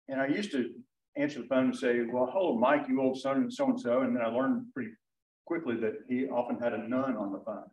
[0.09, 0.71] And I used to
[1.15, 4.01] answer the phone and say, well, hello, Mike, you old son and so-and-so.
[4.01, 4.91] And then I learned pretty
[5.45, 7.65] quickly that he often had a nun on the phone.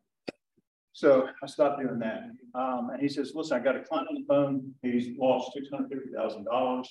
[0.93, 2.23] So I stopped doing that.
[2.55, 4.73] Um, and he says, listen, I got a client on the phone.
[4.83, 6.87] He's lost $650,000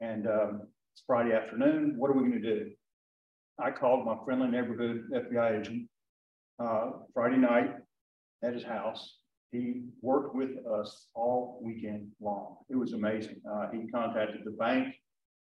[0.00, 0.62] and um,
[0.92, 1.94] it's Friday afternoon.
[1.96, 2.70] What are we going to do?
[3.58, 5.88] I called my friendly neighborhood FBI agent
[6.58, 7.74] uh, Friday night
[8.42, 9.18] at his house.
[9.50, 12.56] He worked with us all weekend long.
[12.70, 13.40] It was amazing.
[13.50, 14.94] Uh, he contacted the bank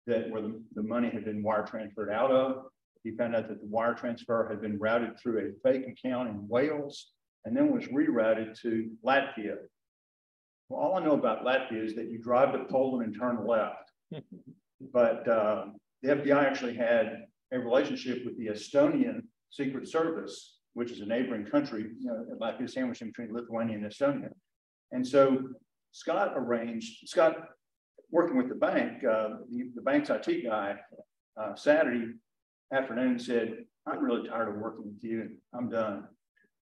[0.07, 2.66] that where the, the money had been wire transferred out of.
[3.03, 6.47] He found out that the wire transfer had been routed through a fake account in
[6.47, 7.12] Wales
[7.45, 9.55] and then was rerouted to Latvia.
[10.70, 13.91] Well, all I know about Latvia is that you drive to Poland and turn left.
[14.93, 15.66] but uh,
[16.01, 21.45] the FBI actually had a relationship with the Estonian Secret Service, which is a neighboring
[21.45, 24.30] country, you know, Latvia sandwiched between Lithuania and Estonia.
[24.91, 25.39] And so
[25.91, 27.36] Scott arranged, Scott
[28.12, 30.76] working with the bank, uh, the, the bank's IT guy,
[31.41, 32.14] uh, Saturday
[32.74, 36.06] afternoon said, I'm really tired of working with you and I'm done.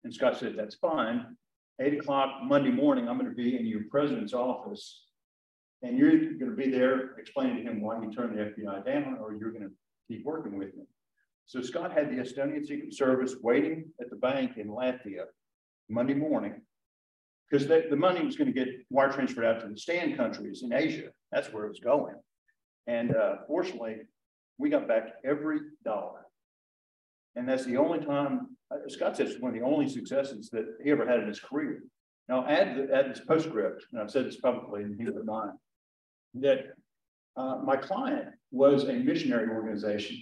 [0.03, 1.35] And Scott said, that's fine.
[1.81, 5.03] Eight o'clock Monday morning, I'm going to be in your president's office
[5.83, 9.17] and you're going to be there explaining to him why you turned the FBI down
[9.21, 9.71] or you're going to
[10.07, 10.87] keep working with him.
[11.45, 15.25] So Scott had the Estonian Secret Service waiting at the bank in Latvia
[15.89, 16.61] Monday morning
[17.49, 20.63] because the, the money was going to get wire transferred out to the stand countries
[20.63, 21.09] in Asia.
[21.31, 22.15] That's where it was going.
[22.87, 23.97] And uh, fortunately,
[24.57, 26.25] we got back every dollar.
[27.35, 30.65] And that's the only time, uh, Scott says it's one of the only successes that
[30.83, 31.83] he ever had in his career.
[32.27, 35.51] Now, add, the, add this postscript, and I've said this publicly, and he would mind,
[36.35, 36.73] that
[37.37, 40.17] uh, my client was a missionary organization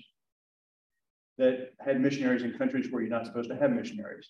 [1.38, 4.28] that had missionaries in countries where you're not supposed to have missionaries.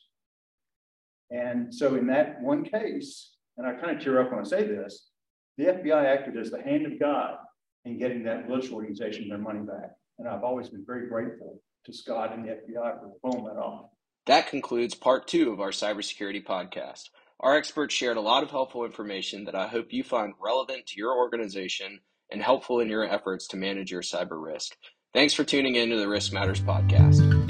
[1.32, 4.68] And so in that one case, and I kind of tear up when I say
[4.68, 5.10] this,
[5.58, 7.36] the FBI acted as the hand of God
[7.86, 9.92] in getting that religious organization their money back.
[10.20, 13.90] And I've always been very grateful to Scott and the FBI for pulling that off.
[14.26, 17.10] That concludes part two of our cybersecurity podcast.
[17.40, 20.98] Our experts shared a lot of helpful information that I hope you find relevant to
[20.98, 22.00] your organization
[22.32, 24.76] and helpful in your efforts to manage your cyber risk.
[25.14, 27.50] Thanks for tuning in to the Risk Matters podcast.